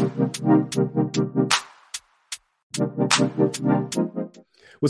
What's 0.00 0.14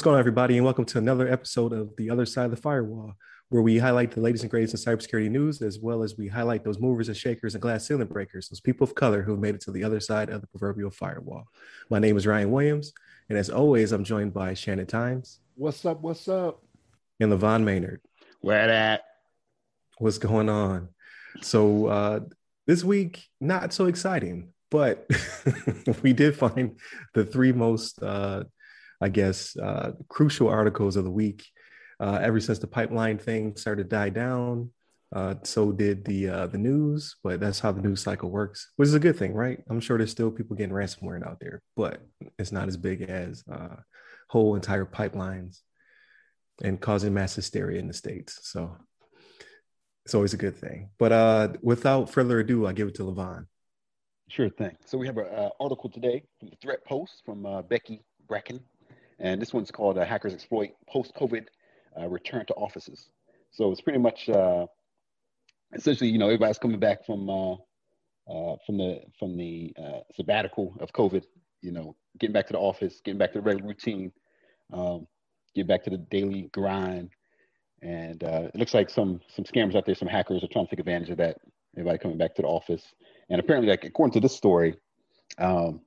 going 0.04 0.14
on, 0.14 0.20
everybody, 0.20 0.56
and 0.56 0.64
welcome 0.64 0.84
to 0.84 0.98
another 0.98 1.26
episode 1.26 1.72
of 1.72 1.96
The 1.96 2.10
Other 2.10 2.24
Side 2.24 2.44
of 2.44 2.52
the 2.52 2.56
Firewall, 2.56 3.14
where 3.48 3.60
we 3.60 3.78
highlight 3.78 4.12
the 4.12 4.20
latest 4.20 4.44
and 4.44 4.50
greatest 4.52 4.74
in 4.74 4.80
cybersecurity 4.80 5.28
news, 5.28 5.62
as 5.62 5.80
well 5.80 6.04
as 6.04 6.16
we 6.16 6.28
highlight 6.28 6.62
those 6.62 6.78
movers 6.78 7.08
and 7.08 7.16
shakers 7.16 7.56
and 7.56 7.62
glass 7.62 7.88
ceiling 7.88 8.06
breakers, 8.06 8.48
those 8.48 8.60
people 8.60 8.84
of 8.84 8.94
color 8.94 9.22
who 9.22 9.32
have 9.32 9.40
made 9.40 9.56
it 9.56 9.60
to 9.62 9.72
the 9.72 9.82
other 9.82 9.98
side 9.98 10.30
of 10.30 10.42
the 10.42 10.46
proverbial 10.46 10.92
firewall. 10.92 11.48
My 11.88 11.98
name 11.98 12.16
is 12.16 12.24
Ryan 12.24 12.52
Williams, 12.52 12.92
and 13.28 13.36
as 13.36 13.50
always, 13.50 13.90
I'm 13.90 14.04
joined 14.04 14.32
by 14.32 14.54
Shannon 14.54 14.86
Times. 14.86 15.40
What's 15.56 15.84
up? 15.84 16.02
What's 16.02 16.28
up? 16.28 16.62
And 17.18 17.32
LeVon 17.32 17.64
Maynard. 17.64 18.00
Where 18.42 18.68
that? 18.68 19.02
What's 19.98 20.18
going 20.18 20.48
on? 20.48 20.90
So 21.40 21.86
uh, 21.86 22.20
this 22.68 22.84
week, 22.84 23.24
not 23.40 23.72
so 23.72 23.86
exciting, 23.86 24.52
but 24.70 25.08
we 26.02 26.12
did 26.12 26.36
find 26.36 26.78
the 27.14 27.24
three 27.24 27.52
most 27.52 28.02
uh, 28.02 28.44
I 29.00 29.08
guess, 29.08 29.56
uh, 29.56 29.92
crucial 30.08 30.48
articles 30.48 30.96
of 30.96 31.04
the 31.04 31.10
week. 31.10 31.46
Uh, 31.98 32.18
ever 32.22 32.40
since 32.40 32.58
the 32.58 32.66
pipeline 32.66 33.18
thing 33.18 33.56
started 33.56 33.84
to 33.84 33.88
die 33.88 34.08
down, 34.08 34.70
uh, 35.14 35.34
so 35.42 35.72
did 35.72 36.04
the 36.04 36.28
uh, 36.28 36.46
the 36.46 36.58
news. 36.58 37.16
But 37.22 37.40
that's 37.40 37.60
how 37.60 37.72
the 37.72 37.82
news 37.82 38.02
cycle 38.02 38.30
works, 38.30 38.70
which 38.76 38.88
is 38.88 38.94
a 38.94 39.00
good 39.00 39.16
thing, 39.18 39.34
right? 39.34 39.58
I'm 39.68 39.80
sure 39.80 39.98
there's 39.98 40.10
still 40.10 40.30
people 40.30 40.56
getting 40.56 40.74
ransomware 40.74 41.26
out 41.26 41.40
there, 41.40 41.62
but 41.76 42.00
it's 42.38 42.52
not 42.52 42.68
as 42.68 42.76
big 42.76 43.02
as 43.02 43.42
uh, 43.50 43.76
whole 44.28 44.54
entire 44.54 44.86
pipelines 44.86 45.60
and 46.62 46.80
causing 46.80 47.12
mass 47.14 47.34
hysteria 47.34 47.80
in 47.80 47.88
the 47.88 47.94
states. 47.94 48.38
So 48.42 48.76
it's 50.04 50.14
always 50.14 50.34
a 50.34 50.38
good 50.38 50.56
thing. 50.56 50.90
But 50.98 51.62
without 51.62 52.10
further 52.10 52.40
ado, 52.40 52.66
I 52.66 52.72
give 52.72 52.88
it 52.88 52.94
to 52.96 53.02
LeVon. 53.02 53.46
Sure 54.30 54.48
thing. 54.48 54.76
So 54.86 54.96
we 54.96 55.08
have 55.08 55.16
an 55.18 55.26
uh, 55.26 55.48
article 55.58 55.90
today 55.90 56.22
from 56.38 56.50
the 56.50 56.56
Threatpost 56.64 57.24
from 57.26 57.44
uh, 57.44 57.62
Becky 57.62 58.04
Bracken, 58.28 58.60
and 59.18 59.42
this 59.42 59.52
one's 59.52 59.72
called 59.72 59.98
uh, 59.98 60.04
Hackers 60.04 60.32
Exploit 60.32 60.70
Post-COVID 60.88 61.46
uh, 62.00 62.08
Return 62.08 62.46
to 62.46 62.54
Offices. 62.54 63.08
So 63.50 63.72
it's 63.72 63.80
pretty 63.80 63.98
much 63.98 64.28
uh, 64.28 64.66
essentially, 65.74 66.10
you 66.10 66.18
know, 66.18 66.26
everybody's 66.26 66.58
coming 66.58 66.78
back 66.78 67.04
from 67.04 67.28
uh, 67.28 67.56
from 68.64 68.78
the 68.78 69.00
from 69.18 69.36
the 69.36 69.74
uh, 69.76 70.00
sabbatical 70.14 70.76
of 70.78 70.92
COVID. 70.92 71.24
You 71.60 71.72
know, 71.72 71.96
getting 72.20 72.32
back 72.32 72.46
to 72.46 72.52
the 72.52 72.60
office, 72.60 73.00
getting 73.04 73.18
back 73.18 73.32
to 73.32 73.38
the 73.40 73.42
regular 73.42 73.66
routine, 73.66 74.12
um, 74.72 75.08
getting 75.56 75.66
back 75.66 75.82
to 75.84 75.90
the 75.90 75.98
daily 75.98 76.50
grind. 76.52 77.10
And 77.82 78.22
it 78.22 78.54
looks 78.54 78.74
like 78.74 78.90
some 78.90 79.22
some 79.34 79.44
scammers 79.44 79.74
out 79.74 79.86
there, 79.86 79.96
some 79.96 80.06
hackers 80.06 80.44
are 80.44 80.48
trying 80.52 80.66
to 80.66 80.70
take 80.70 80.78
advantage 80.78 81.10
of 81.10 81.16
that. 81.16 81.38
Everybody 81.76 81.98
coming 81.98 82.18
back 82.18 82.34
to 82.34 82.42
the 82.42 82.48
office, 82.48 82.84
and 83.30 83.38
apparently, 83.40 83.70
like 83.70 83.84
according 83.84 84.12
to 84.14 84.20
this 84.20 84.36
story, 84.36 84.76
um, 85.38 85.80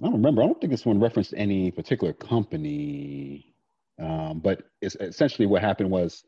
I 0.00 0.04
don't 0.04 0.14
remember. 0.14 0.42
I 0.42 0.46
don't 0.46 0.60
think 0.60 0.70
this 0.70 0.86
one 0.86 1.00
referenced 1.00 1.34
any 1.36 1.72
particular 1.72 2.12
company, 2.12 3.52
um, 4.00 4.38
but 4.38 4.62
it's 4.80 4.94
essentially 5.00 5.46
what 5.46 5.60
happened 5.60 5.90
was 5.90 6.22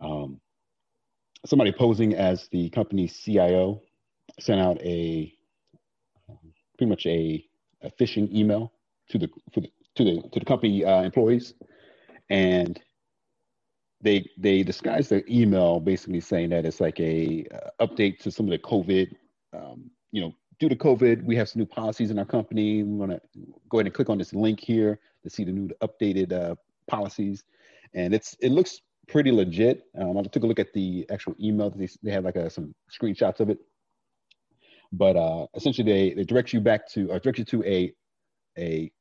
um, 0.00 0.40
somebody 1.44 1.72
posing 1.72 2.14
as 2.14 2.48
the 2.52 2.70
company's 2.70 3.16
CIO 3.16 3.82
sent 4.38 4.60
out 4.60 4.80
a 4.82 5.32
pretty 6.78 6.88
much 6.88 7.06
a, 7.06 7.44
a 7.82 7.90
phishing 7.90 8.32
email 8.32 8.72
to 9.08 9.18
the, 9.18 9.28
the, 9.54 9.62
to 9.96 10.04
the 10.04 10.22
to 10.32 10.38
the 10.38 10.44
company 10.44 10.84
uh, 10.84 11.02
employees, 11.02 11.54
and 12.30 12.80
they 14.04 14.30
they 14.36 14.62
disguised 14.62 15.08
the 15.10 15.24
email 15.32 15.80
basically 15.80 16.20
saying 16.20 16.50
that 16.50 16.66
it's 16.66 16.80
like 16.80 17.00
a 17.00 17.46
uh, 17.52 17.86
update 17.86 18.18
to 18.20 18.30
some 18.30 18.46
of 18.46 18.50
the 18.50 18.58
COVID, 18.58 19.08
um, 19.56 19.90
you 20.12 20.20
know, 20.20 20.32
due 20.60 20.68
to 20.68 20.76
COVID, 20.76 21.24
we 21.24 21.34
have 21.36 21.48
some 21.48 21.60
new 21.60 21.66
policies 21.66 22.10
in 22.10 22.18
our 22.18 22.24
company. 22.24 22.82
We 22.82 22.96
want 22.96 23.12
to 23.12 23.20
go 23.70 23.78
ahead 23.78 23.86
and 23.86 23.94
click 23.94 24.10
on 24.10 24.18
this 24.18 24.34
link 24.34 24.60
here 24.60 25.00
to 25.22 25.30
see 25.30 25.44
the 25.44 25.52
new 25.52 25.68
updated 25.82 26.32
uh, 26.32 26.54
policies. 26.86 27.42
And 27.94 28.14
it's 28.14 28.36
it 28.40 28.50
looks 28.50 28.80
pretty 29.08 29.32
legit. 29.32 29.84
Um, 29.98 30.18
I 30.18 30.22
took 30.22 30.44
a 30.44 30.46
look 30.46 30.58
at 30.58 30.72
the 30.74 31.06
actual 31.10 31.34
email. 31.40 31.70
They, 31.70 31.88
they 32.02 32.10
have 32.10 32.24
like 32.24 32.36
a, 32.36 32.50
some 32.50 32.74
screenshots 32.92 33.40
of 33.40 33.48
it. 33.48 33.58
But 34.92 35.16
uh, 35.16 35.46
essentially, 35.56 35.90
they, 35.90 36.14
they 36.14 36.24
direct 36.24 36.52
you 36.52 36.60
back 36.60 36.88
to, 36.90 37.10
or 37.10 37.18
direct 37.18 37.38
you 37.38 37.44
to 37.46 37.64
a, 37.64 37.92
a, 38.58 38.92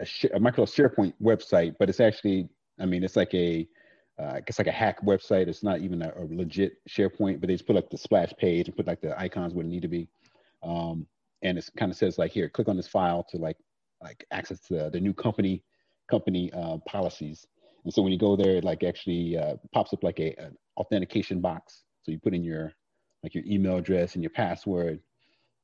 a, 0.00 0.04
a 0.32 0.40
Microsoft 0.40 0.74
SharePoint 0.74 1.12
website, 1.20 1.74
but 1.78 1.90
it's 1.90 2.00
actually, 2.00 2.48
I 2.80 2.86
mean, 2.86 3.04
it's 3.04 3.16
like 3.16 3.34
a, 3.34 3.68
uh, 4.18 4.40
it's 4.46 4.58
like 4.58 4.68
a 4.68 4.72
hack 4.72 5.02
website. 5.02 5.48
It's 5.48 5.62
not 5.62 5.80
even 5.80 6.02
a, 6.02 6.12
a, 6.16 6.24
legit 6.30 6.78
SharePoint, 6.88 7.40
but 7.40 7.48
they 7.48 7.54
just 7.54 7.66
put 7.66 7.74
like 7.74 7.90
the 7.90 7.98
splash 7.98 8.32
page 8.38 8.68
and 8.68 8.76
put 8.76 8.86
like 8.86 9.00
the 9.00 9.18
icons 9.18 9.54
where 9.54 9.64
they 9.64 9.70
need 9.70 9.82
to 9.82 9.88
be. 9.88 10.08
Um, 10.62 11.06
and 11.42 11.58
it 11.58 11.68
kind 11.76 11.90
of 11.90 11.98
says 11.98 12.16
like 12.16 12.30
here, 12.30 12.48
click 12.48 12.68
on 12.68 12.76
this 12.76 12.88
file 12.88 13.26
to 13.30 13.38
like 13.38 13.56
like 14.02 14.24
access 14.30 14.60
to 14.60 14.90
the 14.92 15.00
new 15.00 15.12
company 15.12 15.62
company 16.08 16.52
uh, 16.52 16.78
policies. 16.86 17.46
And 17.84 17.92
so 17.92 18.02
when 18.02 18.12
you 18.12 18.18
go 18.18 18.36
there, 18.36 18.56
it 18.56 18.64
like 18.64 18.84
actually 18.84 19.36
uh, 19.36 19.56
pops 19.72 19.92
up 19.92 20.04
like 20.04 20.20
a 20.20 20.50
authentication 20.76 21.40
box. 21.40 21.82
So 22.02 22.12
you 22.12 22.18
put 22.18 22.34
in 22.34 22.44
your 22.44 22.72
like 23.22 23.34
your 23.34 23.44
email 23.46 23.78
address 23.78 24.14
and 24.14 24.22
your 24.22 24.30
password, 24.30 25.00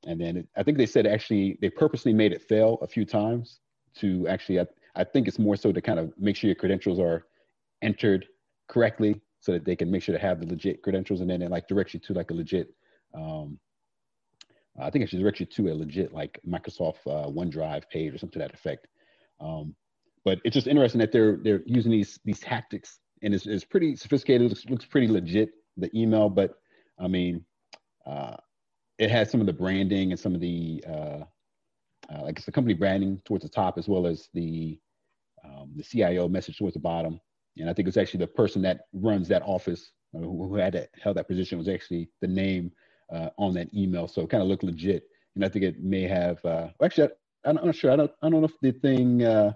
and 0.06 0.20
then 0.20 0.38
it, 0.38 0.48
I 0.56 0.62
think 0.64 0.76
they 0.76 0.86
said 0.86 1.06
actually 1.06 1.56
they 1.60 1.70
purposely 1.70 2.12
made 2.12 2.32
it 2.32 2.42
fail 2.42 2.78
a 2.82 2.86
few 2.86 3.04
times 3.04 3.60
to 3.96 4.26
actually 4.26 4.60
I, 4.60 4.66
I 4.96 5.04
think 5.04 5.28
it's 5.28 5.38
more 5.38 5.56
so 5.56 5.70
to 5.72 5.80
kind 5.80 6.00
of 6.00 6.12
make 6.18 6.36
sure 6.36 6.48
your 6.48 6.56
credentials 6.56 6.98
are 6.98 7.26
entered 7.82 8.26
correctly 8.70 9.20
so 9.40 9.52
that 9.52 9.64
they 9.64 9.76
can 9.76 9.90
make 9.90 10.02
sure 10.02 10.14
to 10.14 10.20
have 10.20 10.40
the 10.40 10.46
legit 10.46 10.82
credentials, 10.82 11.20
and 11.20 11.28
then 11.28 11.42
it 11.42 11.50
like 11.50 11.68
directs 11.68 11.94
you 11.94 12.00
to 12.00 12.14
like 12.14 12.30
a 12.30 12.34
legit 12.34 12.74
um, 13.14 13.58
I 14.78 14.90
think 14.90 15.04
it 15.04 15.10
should 15.10 15.20
direct 15.20 15.40
you 15.40 15.46
to 15.46 15.68
a 15.68 15.74
legit 15.74 16.12
like 16.12 16.40
Microsoft 16.48 17.06
uh, 17.06 17.28
OneDrive 17.28 17.88
page 17.90 18.14
or 18.14 18.18
something 18.18 18.40
to 18.40 18.46
that 18.46 18.54
effect. 18.54 18.86
Um, 19.40 19.74
but 20.24 20.38
it's 20.44 20.54
just 20.54 20.66
interesting 20.66 21.00
that 21.00 21.12
they're 21.12 21.38
they're 21.42 21.62
using 21.66 21.90
these 21.90 22.18
these 22.24 22.40
tactics, 22.40 23.00
and 23.22 23.34
it's, 23.34 23.46
it's 23.46 23.64
pretty 23.64 23.96
sophisticated. 23.96 24.42
It 24.42 24.48
looks, 24.50 24.64
looks 24.66 24.84
pretty 24.84 25.08
legit 25.08 25.50
the 25.76 25.90
email, 25.98 26.28
but 26.28 26.54
I 26.98 27.08
mean, 27.08 27.44
uh, 28.06 28.36
it 28.98 29.10
has 29.10 29.30
some 29.30 29.40
of 29.40 29.46
the 29.46 29.52
branding 29.52 30.12
and 30.12 30.20
some 30.20 30.34
of 30.34 30.40
the 30.40 30.84
uh, 30.86 31.24
uh, 32.12 32.22
like 32.22 32.36
it's 32.36 32.46
the 32.46 32.52
company 32.52 32.74
branding 32.74 33.20
towards 33.24 33.42
the 33.42 33.48
top 33.48 33.78
as 33.78 33.88
well 33.88 34.06
as 34.06 34.28
the 34.34 34.78
um, 35.44 35.72
the 35.74 35.82
CIO 35.82 36.28
message 36.28 36.58
towards 36.58 36.74
the 36.74 36.80
bottom. 36.80 37.20
And 37.56 37.68
I 37.68 37.72
think 37.72 37.88
it's 37.88 37.96
actually 37.96 38.18
the 38.18 38.28
person 38.28 38.62
that 38.62 38.82
runs 38.92 39.28
that 39.28 39.42
office 39.42 39.92
uh, 40.14 40.20
who, 40.20 40.54
had 40.56 40.74
that, 40.74 40.90
held 41.02 41.16
that 41.16 41.28
position 41.28 41.58
was 41.58 41.68
actually 41.68 42.08
the 42.20 42.28
name 42.28 42.72
uh, 43.12 43.30
on 43.38 43.54
that 43.54 43.72
email. 43.74 44.08
So 44.08 44.22
it 44.22 44.30
kind 44.30 44.42
of 44.42 44.48
looked 44.48 44.62
legit. 44.62 45.04
And 45.34 45.44
I 45.44 45.48
think 45.48 45.64
it 45.64 45.82
may 45.82 46.02
have, 46.02 46.44
uh, 46.44 46.68
actually, 46.82 47.10
I, 47.44 47.50
am 47.50 47.56
not 47.56 47.74
sure. 47.74 47.90
I 47.90 47.96
don't, 47.96 48.10
I 48.22 48.28
don't 48.28 48.40
know 48.40 48.46
if 48.46 48.58
the 48.60 48.72
thing 48.72 49.22
uh, 49.22 49.52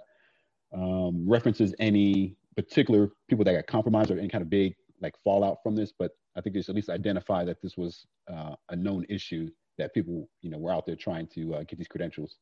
um, 0.74 1.28
references 1.28 1.74
any 1.78 2.36
particular 2.56 3.10
people 3.28 3.44
that 3.44 3.54
got 3.54 3.66
compromised 3.66 4.10
or 4.10 4.18
any 4.18 4.28
kind 4.28 4.42
of 4.42 4.50
big 4.50 4.74
like 5.00 5.14
fallout 5.22 5.58
from 5.62 5.74
this, 5.74 5.92
but 5.96 6.12
I 6.36 6.40
think 6.40 6.56
it's 6.56 6.68
at 6.68 6.74
least 6.74 6.90
identify 6.90 7.44
that 7.44 7.60
this 7.62 7.76
was 7.76 8.06
uh, 8.32 8.54
a 8.70 8.76
known 8.76 9.04
issue 9.08 9.48
that 9.78 9.94
people, 9.94 10.28
you 10.40 10.50
know, 10.50 10.58
were 10.58 10.72
out 10.72 10.86
there 10.86 10.96
trying 10.96 11.26
to 11.28 11.54
uh, 11.54 11.62
get 11.64 11.78
these 11.78 11.88
credentials. 11.88 12.36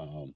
Um, 0.00 0.34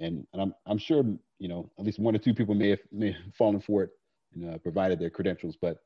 and, 0.00 0.26
and 0.32 0.42
I'm, 0.42 0.54
I'm 0.66 0.78
sure, 0.78 1.04
you 1.38 1.48
know, 1.48 1.70
at 1.78 1.84
least 1.84 1.98
one 1.98 2.14
or 2.14 2.18
two 2.18 2.34
people 2.34 2.54
may 2.54 2.70
have, 2.70 2.80
may 2.92 3.12
have 3.12 3.34
fallen 3.36 3.60
for 3.60 3.82
it 3.82 3.90
and 4.34 4.54
uh, 4.54 4.58
provided 4.58 4.98
their 4.98 5.10
credentials, 5.10 5.56
but 5.60 5.78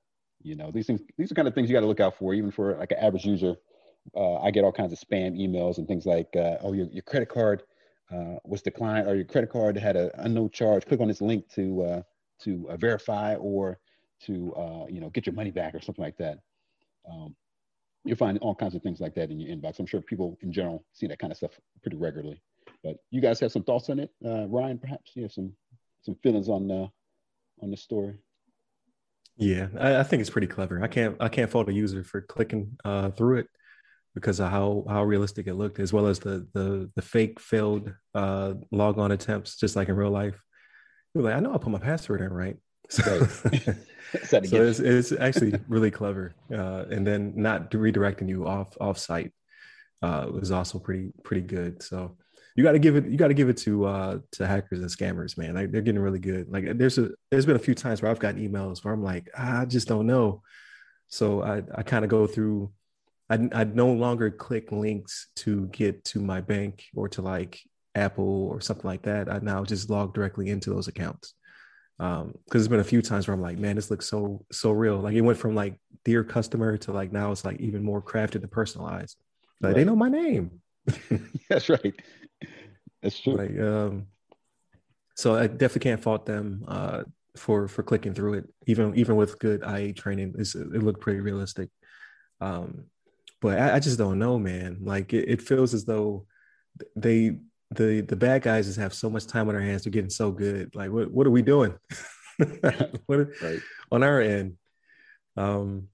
you 0.43 0.55
know, 0.55 0.71
these 0.71 0.87
things, 0.87 1.01
these 1.17 1.31
are 1.33 1.35
kind 1.35 1.49
of 1.49 1.55
things 1.55 1.69
you 1.69 1.75
got 1.75 1.81
to 1.81 1.87
look 1.87 2.01
out 2.01 2.17
for, 2.17 2.33
even 2.33 2.51
for 2.51 2.77
like 2.77 2.93
an 2.93 2.99
average 2.99 3.25
user. 3.25 3.57
Uh, 4.17 4.37
I 4.37 4.51
get 4.51 4.65
all 4.65 4.73
kinds 4.73 4.93
of 4.93 4.99
spam 4.99 5.37
emails 5.39 5.79
and 5.79 5.87
things 5.87 6.07
like, 6.07 6.29
uh, 6.37 6.57
oh, 6.63 6.73
your, 6.73 6.87
your 6.87 7.03
credit 7.03 7.29
card 7.29 7.63
uh, 8.13 8.37
was 8.45 8.63
declined, 8.63 9.07
or 9.07 9.17
your 9.17 9.25
credit 9.25 9.51
card 9.51 9.77
had 9.77 9.97
an 9.97 10.11
unknown 10.15 10.51
charge. 10.51 10.87
Click 10.87 11.01
on 11.01 11.09
this 11.09 11.21
link 11.21 11.49
to 11.55 11.83
uh, 11.83 12.03
to 12.41 12.67
uh, 12.71 12.77
verify 12.77 13.35
or 13.35 13.81
to 14.23 14.33
you 14.89 15.01
know 15.01 15.11
get 15.11 15.27
your 15.27 15.35
money 15.35 15.51
back 15.51 15.75
or 15.75 15.81
something 15.81 16.05
like 16.05 16.17
that. 16.17 16.39
Um, 17.11 17.35
you'll 18.05 18.17
find 18.17 18.39
all 18.39 18.55
kinds 18.55 18.75
of 18.75 18.83
things 18.83 19.01
like 19.01 19.15
that 19.15 19.31
in 19.31 19.39
your 19.39 19.54
inbox. 19.54 19.78
I'm 19.78 19.87
sure 19.87 20.01
people 20.01 20.39
in 20.41 20.53
general 20.53 20.84
see 20.93 21.07
that 21.09 21.19
kind 21.19 21.31
of 21.33 21.37
stuff 21.37 21.53
pretty 21.83 21.97
regularly. 21.97 22.41
But 22.84 22.97
you 23.10 23.21
guys 23.21 23.41
have 23.41 23.53
some 23.53 23.65
thoughts 23.65 23.91
on 23.91 23.98
it, 23.98 24.10
Ryan? 24.22 24.78
Perhaps 24.78 25.13
you 25.15 25.22
have 25.22 25.33
some 25.33 25.53
some 26.03 26.15
feelings 26.22 26.48
on 26.48 26.71
on 27.60 27.71
the 27.71 27.77
story. 27.77 28.15
Yeah, 29.39 29.69
I, 29.78 30.01
I, 30.01 30.03
think 30.03 30.21
it's 30.21 30.30
pretty 30.30 30.48
clever. 30.48 30.83
I 30.83 30.89
can't 30.89 31.16
I 31.21 31.28
can't 31.28 31.51
fault 31.51 31.69
a 31.69 31.72
user 31.72 32.03
for 32.03 32.21
clicking 32.21 32.77
uh, 32.84 33.10
through 33.10 33.39
it 33.39 33.47
because 34.15 34.41
of 34.41 34.51
how 34.51 34.84
how 34.89 35.04
realistic 35.04 35.47
it 35.47 35.54
looked, 35.54 35.78
as 35.78 35.92
well 35.92 36.09
as 36.09 36.19
the 36.19 36.47
the 36.54 36.91
the 36.97 37.03
fake 37.03 37.39
failed 37.39 37.92
uh, 38.15 38.54
log 38.72 38.98
on 38.98 39.13
attempts, 39.13 39.57
just 39.57 39.77
like 39.77 39.89
in 39.89 39.95
real 39.95 40.10
life. 40.10 40.42
You're 41.15 41.22
like, 41.22 41.36
I 41.36 41.41
know 41.41 41.54
I 41.54 41.59
put 41.59 41.71
my 41.71 41.78
password 41.78 42.21
in 42.21 42.33
right. 42.33 42.57
So, 42.91 43.03
so 44.25 44.41
it's, 44.41 44.78
it's 44.78 45.13
actually 45.13 45.53
really 45.69 45.91
clever, 45.91 46.34
uh, 46.51 46.86
and 46.91 47.07
then 47.07 47.34
not 47.36 47.71
redirecting 47.72 48.30
you 48.30 48.47
off 48.47 48.75
off 48.80 48.97
site 48.97 49.34
uh, 50.01 50.27
was 50.30 50.51
also 50.51 50.78
pretty 50.78 51.13
pretty 51.22 51.42
good. 51.42 51.83
So 51.83 52.16
you 52.59 52.65
got 52.65 52.72
to 52.72 52.81
give 52.81 52.97
it 52.97 53.07
you 53.07 53.16
got 53.16 53.28
to 53.28 53.34
give 53.34 53.49
it 53.49 53.57
to 53.57 53.84
uh 53.84 54.19
to 54.33 54.45
hackers 54.45 54.81
and 54.81 54.91
scammers 54.91 55.39
man 55.39 55.55
like 55.55 55.71
they're 55.71 55.81
getting 55.81 56.01
really 56.01 56.19
good 56.19 56.49
like 56.51 56.65
there's 56.77 56.99
a 56.99 57.10
there's 57.31 57.47
been 57.47 57.55
a 57.55 57.59
few 57.60 57.75
times 57.75 58.03
where 58.03 58.10
i've 58.10 58.19
gotten 58.19 58.41
emails 58.41 58.84
where 58.84 58.93
i'm 58.93 59.03
like 59.03 59.28
i 59.39 59.65
just 59.65 59.87
don't 59.87 60.09
know 60.09 60.43
so 61.07 61.41
i 61.43 61.63
i 61.77 61.84
kind 61.84 62.05
of 62.05 62.10
go 62.10 62.27
through 62.27 62.69
I 63.31 63.49
I 63.53 63.65
no 63.65 63.93
longer 63.93 64.31
click 64.31 64.72
links 64.72 65.28
to 65.37 65.66
get 65.66 66.05
to 66.07 66.21
my 66.21 66.41
bank 66.41 66.84
or 66.95 67.09
to 67.10 67.22
like 67.22 67.60
Apple 67.95 68.49
or 68.51 68.61
something 68.61 68.87
like 68.87 69.03
that. 69.03 69.31
I 69.31 69.39
now 69.41 69.65
just 69.65 69.91
log 69.91 70.15
directly 70.15 70.49
into 70.49 70.71
those 70.71 70.89
accounts. 70.89 71.34
Um, 72.01 72.33
because 72.45 72.63
there's 72.63 72.69
been 72.69 72.81
a 72.81 72.84
few 72.84 73.03
times 73.03 73.27
where 73.27 73.34
I'm 73.34 73.43
like, 73.43 73.59
man, 73.59 73.77
this 73.77 73.91
looks 73.91 74.07
so 74.07 74.45
so 74.53 74.71
real. 74.71 74.99
Like 74.99 75.15
it 75.15 75.21
went 75.21 75.39
from 75.39 75.54
like 75.54 75.78
dear 76.04 76.25
customer 76.25 76.77
to 76.78 76.93
like 76.93 77.13
now 77.13 77.33
it's 77.33 77.45
like 77.45 77.61
even 77.61 77.83
more 77.83 78.01
crafted 78.01 78.43
and 78.43 78.51
personalized. 78.51 79.16
Like 79.61 79.71
right. 79.71 79.77
they 79.77 79.84
know 79.84 79.97
my 79.97 80.09
name. 80.09 80.61
That's 81.51 81.69
right. 81.69 81.95
That's 83.03 83.21
true. 83.21 83.35
Like 83.35 83.59
um, 83.59 84.07
so 85.15 85.35
I 85.35 85.47
definitely 85.47 85.91
can't 85.91 86.03
fault 86.03 86.27
them 86.27 86.65
uh 86.69 87.03
for 87.37 87.69
for 87.69 87.83
clicking 87.83 88.15
through 88.15 88.35
it. 88.35 88.45
Even 88.67 88.95
even 88.97 89.17
with 89.17 89.39
good 89.39 89.63
IA 89.63 89.93
training, 89.93 90.35
it 90.39 90.83
looked 90.83 91.01
pretty 91.01 91.21
realistic. 91.21 91.71
Um, 92.41 92.85
but 93.41 93.59
I, 93.59 93.77
I, 93.77 93.81
just 93.81 93.99
don't 93.99 94.19
know, 94.19 94.39
man. 94.39 94.79
Like 94.83 95.13
it, 95.13 95.29
it 95.29 95.43
feels 95.43 95.75
as 95.75 95.85
though 95.85 96.27
they 96.97 97.39
the 97.71 98.01
the 98.01 98.17
bad 98.17 98.43
guys 98.43 98.67
just 98.67 98.79
have 98.79 98.95
so 98.95 99.11
much 99.11 99.27
time 99.27 99.49
on 99.49 99.55
their 99.55 99.63
hands. 99.63 99.85
They're 99.85 99.93
getting 99.93 100.11
so 100.11 100.31
good. 100.31 100.75
Like 100.75 100.91
what 100.91 101.11
what 101.11 101.27
are 101.27 101.31
we 101.31 101.43
doing? 101.43 101.75
what, 103.07 103.29
right. 103.43 103.61
On 103.91 104.03
our 104.03 104.21
end, 104.21 104.57
um, 105.37 105.89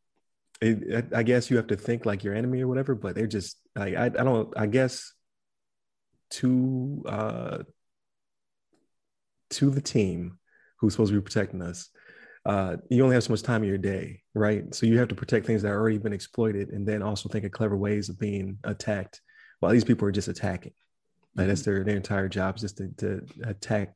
it, 0.60 1.06
I 1.14 1.22
guess 1.22 1.50
you 1.50 1.56
have 1.56 1.68
to 1.68 1.76
think 1.76 2.06
like 2.06 2.24
your 2.24 2.34
enemy 2.34 2.62
or 2.62 2.68
whatever. 2.68 2.94
But 2.94 3.14
they're 3.14 3.26
just 3.26 3.58
like 3.74 3.94
I 3.94 4.06
I 4.06 4.08
don't 4.08 4.52
I 4.56 4.66
guess 4.66 5.12
to 6.30 7.02
uh 7.06 7.58
to 9.50 9.70
the 9.70 9.80
team 9.80 10.38
who's 10.78 10.94
supposed 10.94 11.12
to 11.12 11.20
be 11.20 11.22
protecting 11.22 11.62
us 11.62 11.90
uh, 12.46 12.76
you 12.90 13.02
only 13.02 13.14
have 13.14 13.24
so 13.24 13.32
much 13.32 13.42
time 13.42 13.62
in 13.62 13.68
your 13.68 13.78
day, 13.78 14.20
right? 14.34 14.74
So 14.74 14.84
you 14.84 14.98
have 14.98 15.08
to 15.08 15.14
protect 15.14 15.46
things 15.46 15.62
that 15.62 15.70
are 15.70 15.80
already 15.80 15.98
been 15.98 16.12
exploited, 16.12 16.70
and 16.70 16.86
then 16.86 17.02
also 17.02 17.28
think 17.28 17.44
of 17.44 17.52
clever 17.52 17.76
ways 17.76 18.08
of 18.08 18.18
being 18.18 18.58
attacked. 18.64 19.20
While 19.60 19.72
these 19.72 19.84
people 19.84 20.06
are 20.06 20.12
just 20.12 20.28
attacking, 20.28 20.72
like 21.36 21.46
that's 21.46 21.62
mm-hmm. 21.62 21.70
their 21.70 21.84
their 21.84 21.96
entire 21.96 22.28
job 22.28 22.56
is 22.56 22.62
just 22.62 22.76
to, 22.78 22.88
to 22.98 23.26
attack 23.44 23.94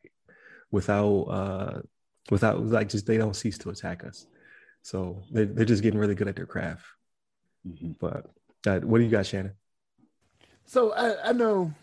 without 0.71 1.23
uh, 1.25 1.81
without 2.31 2.65
like 2.65 2.89
just 2.89 3.07
they 3.07 3.19
don't 3.19 3.37
cease 3.37 3.59
to 3.59 3.71
attack 3.71 4.05
us. 4.05 4.27
So 4.83 5.23
they're 5.31 5.45
they're 5.45 5.67
just 5.67 5.83
getting 5.83 6.01
really 6.01 6.15
good 6.15 6.29
at 6.29 6.37
their 6.37 6.47
craft. 6.47 6.85
Mm-hmm. 7.67 7.93
But 8.01 8.31
uh, 8.67 8.81
what 8.81 8.99
do 8.99 9.05
you 9.05 9.11
got, 9.11 9.27
Shannon? 9.27 9.53
So 10.65 10.95
I, 10.95 11.31
I 11.31 11.33
know 11.33 11.75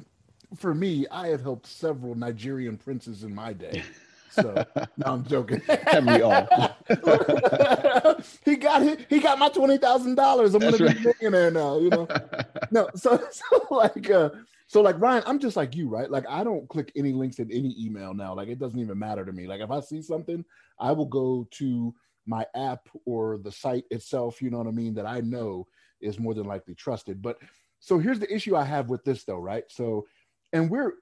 for 0.55 0.73
me, 0.73 1.05
I 1.11 1.27
have 1.27 1.41
helped 1.41 1.67
several 1.67 2.15
Nigerian 2.15 2.77
princes 2.77 3.23
in 3.23 3.33
my 3.33 3.53
day. 3.53 3.83
So 4.35 4.65
no, 4.75 5.05
I'm 5.05 5.23
joking. 5.23 5.61
Have 5.61 6.05
we 6.05 6.21
all. 6.21 6.45
he 8.43 8.57
got 8.57 8.81
he, 8.81 8.97
he 9.09 9.19
got 9.21 9.39
my 9.39 9.47
twenty 9.47 9.77
thousand 9.77 10.15
dollars. 10.15 10.53
I'm 10.53 10.59
That's 10.59 10.77
gonna 10.77 10.91
right. 10.91 11.01
be 11.01 11.09
a 11.09 11.13
millionaire 11.31 11.51
now. 11.51 11.79
You 11.79 11.89
know. 11.89 12.07
no, 12.71 12.89
so 12.95 13.25
so 13.31 13.67
like 13.71 14.09
uh, 14.09 14.31
so 14.67 14.81
like 14.81 14.99
Ryan, 14.99 15.23
I'm 15.25 15.39
just 15.39 15.55
like 15.55 15.73
you, 15.73 15.87
right? 15.87 16.11
Like 16.11 16.25
I 16.27 16.43
don't 16.43 16.67
click 16.67 16.91
any 16.97 17.13
links 17.13 17.39
in 17.39 17.49
any 17.49 17.73
email 17.79 18.13
now. 18.13 18.35
Like 18.35 18.49
it 18.49 18.59
doesn't 18.59 18.77
even 18.77 18.99
matter 18.99 19.23
to 19.23 19.31
me. 19.31 19.47
Like 19.47 19.61
if 19.61 19.71
I 19.71 19.79
see 19.79 20.01
something, 20.01 20.43
I 20.79 20.91
will 20.91 21.05
go 21.05 21.47
to 21.51 21.95
my 22.25 22.45
app 22.55 22.89
or 23.05 23.37
the 23.37 23.53
site 23.53 23.85
itself. 23.89 24.41
You 24.41 24.49
know 24.49 24.57
what 24.57 24.67
I 24.67 24.71
mean? 24.71 24.95
That 24.95 25.05
I 25.05 25.21
know 25.21 25.65
is 26.01 26.19
more 26.19 26.33
than 26.33 26.45
likely 26.45 26.75
trusted. 26.75 27.21
But 27.21 27.37
so 27.79 27.99
here's 27.99 28.19
the 28.19 28.33
issue 28.33 28.55
I 28.55 28.63
have 28.63 28.89
with 28.89 29.03
this 29.03 29.23
though, 29.23 29.39
right? 29.39 29.63
So 29.69 30.07
and 30.53 30.69
we're 30.69 30.93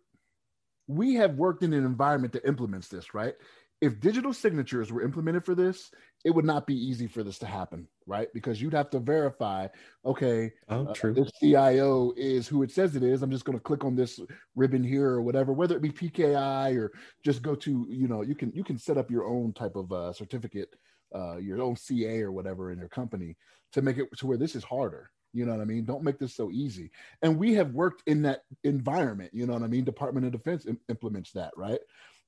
we 0.87 1.15
have 1.15 1.35
worked 1.35 1.63
in 1.63 1.73
an 1.73 1.85
environment 1.85 2.33
that 2.33 2.47
implements 2.47 2.87
this, 2.87 3.13
right? 3.13 3.35
If 3.81 3.99
digital 3.99 4.33
signatures 4.33 4.91
were 4.91 5.01
implemented 5.01 5.45
for 5.45 5.55
this, 5.55 5.91
it 6.23 6.31
would 6.31 6.45
not 6.45 6.65
be 6.65 6.75
easy 6.75 7.07
for 7.07 7.21
this 7.21 7.37
to 7.39 7.45
happen, 7.45 7.87
right? 8.05 8.29
Because 8.33 8.61
you'd 8.61 8.73
have 8.73 8.89
to 8.91 8.99
verify, 8.99 9.67
okay, 10.05 10.53
oh, 10.69 10.87
uh, 10.87 11.11
this 11.11 11.31
CIO 11.39 12.13
is 12.15 12.47
who 12.47 12.63
it 12.63 12.71
says 12.71 12.95
it 12.95 13.03
is. 13.03 13.21
I'm 13.21 13.31
just 13.31 13.43
going 13.43 13.57
to 13.57 13.63
click 13.63 13.83
on 13.83 13.95
this 13.95 14.21
ribbon 14.55 14.83
here 14.83 15.07
or 15.07 15.21
whatever, 15.21 15.51
whether 15.51 15.75
it 15.75 15.81
be 15.81 15.89
PKI 15.89 16.77
or 16.77 16.91
just 17.25 17.41
go 17.41 17.55
to, 17.55 17.85
you 17.89 18.07
know, 18.07 18.21
you 18.21 18.35
can 18.35 18.53
you 18.53 18.63
can 18.63 18.77
set 18.77 18.97
up 18.97 19.11
your 19.11 19.25
own 19.25 19.51
type 19.51 19.75
of 19.75 19.91
uh, 19.91 20.13
certificate, 20.13 20.73
uh, 21.13 21.37
your 21.37 21.61
own 21.61 21.75
CA 21.75 22.21
or 22.21 22.31
whatever 22.31 22.71
in 22.71 22.79
your 22.79 22.89
company 22.89 23.35
to 23.73 23.81
make 23.81 23.97
it 23.97 24.07
to 24.17 24.27
where 24.27 24.37
this 24.37 24.55
is 24.55 24.63
harder, 24.63 25.11
you 25.33 25.45
know 25.45 25.51
what 25.53 25.61
I 25.61 25.65
mean? 25.65 25.83
Don't 25.83 26.03
make 26.03 26.19
this 26.19 26.35
so 26.35 26.51
easy. 26.51 26.91
And 27.21 27.37
we 27.37 27.53
have 27.55 27.71
worked 27.71 28.03
in 28.05 28.21
that 28.21 28.43
environment. 28.63 29.31
You 29.33 29.47
know 29.47 29.53
what 29.53 29.63
I 29.63 29.67
mean? 29.67 29.83
Department 29.83 30.25
of 30.25 30.31
Defense 30.31 30.65
Im- 30.67 30.79
implements 30.89 31.31
that, 31.31 31.51
right? 31.57 31.79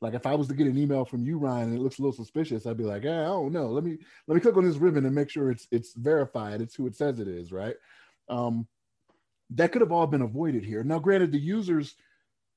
Like 0.02 0.14
if 0.14 0.26
I 0.26 0.36
was 0.36 0.48
to 0.50 0.54
get 0.54 0.68
an 0.68 0.78
email 0.78 1.06
from 1.06 1.24
you, 1.26 1.38
Ryan, 1.38 1.70
and 1.70 1.78
it 1.78 1.82
looks 1.82 2.00
a 2.00 2.02
little 2.02 2.16
suspicious, 2.16 2.66
I'd 2.66 2.78
be 2.78 2.84
like, 2.84 3.06
eh, 3.06 3.26
oh 3.26 3.48
no, 3.48 3.68
let 3.68 3.84
me 3.84 3.98
let 4.28 4.36
me 4.36 4.42
click 4.42 4.58
on 4.58 4.66
this 4.66 4.78
ribbon 4.78 5.06
and 5.06 5.16
make 5.16 5.30
sure 5.30 5.50
it's 5.50 5.68
it's 5.72 5.94
verified. 5.94 6.62
It's 6.62 6.76
who 6.76 6.88
it 6.88 6.96
says 6.96 7.20
it 7.20 7.28
is, 7.28 7.52
right? 7.52 7.76
Um, 8.28 8.68
that 9.52 9.72
could 9.72 9.82
have 9.82 9.92
all 9.92 10.08
been 10.08 10.22
avoided 10.22 10.66
here. 10.66 10.84
Now, 10.84 11.00
granted, 11.00 11.32
the 11.32 11.40
users. 11.40 11.96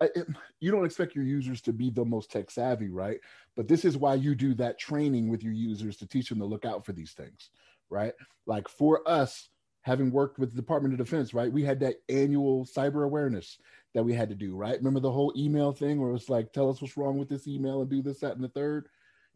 It, 0.00 0.28
you 0.60 0.70
don't 0.70 0.84
expect 0.84 1.16
your 1.16 1.24
users 1.24 1.60
to 1.62 1.72
be 1.72 1.90
the 1.90 2.04
most 2.04 2.30
tech 2.30 2.52
savvy, 2.52 2.88
right? 2.88 3.18
But 3.56 3.66
this 3.66 3.84
is 3.84 3.96
why 3.96 4.14
you 4.14 4.36
do 4.36 4.54
that 4.54 4.78
training 4.78 5.28
with 5.28 5.42
your 5.42 5.52
users 5.52 5.96
to 5.96 6.06
teach 6.06 6.28
them 6.28 6.38
to 6.38 6.44
look 6.44 6.64
out 6.64 6.86
for 6.86 6.92
these 6.92 7.12
things, 7.12 7.50
right? 7.90 8.12
Like 8.46 8.68
for 8.68 9.08
us, 9.08 9.48
having 9.82 10.10
worked 10.10 10.38
with 10.38 10.50
the 10.50 10.60
Department 10.60 10.92
of 10.92 10.98
Defense, 10.98 11.32
right? 11.32 11.52
We 11.52 11.64
had 11.64 11.80
that 11.80 11.96
annual 12.08 12.66
cyber 12.66 13.04
awareness 13.04 13.58
that 13.94 14.04
we 14.04 14.12
had 14.12 14.28
to 14.28 14.34
do, 14.34 14.56
right? 14.56 14.76
Remember 14.76 15.00
the 15.00 15.10
whole 15.10 15.32
email 15.36 15.72
thing 15.72 16.00
where 16.00 16.10
it 16.10 16.14
was 16.14 16.28
like, 16.28 16.52
tell 16.52 16.68
us 16.70 16.80
what's 16.80 16.96
wrong 16.96 17.18
with 17.18 17.28
this 17.28 17.46
email 17.46 17.80
and 17.80 17.90
do 17.90 18.02
this, 18.02 18.20
that, 18.20 18.34
and 18.34 18.44
the 18.44 18.48
third? 18.48 18.88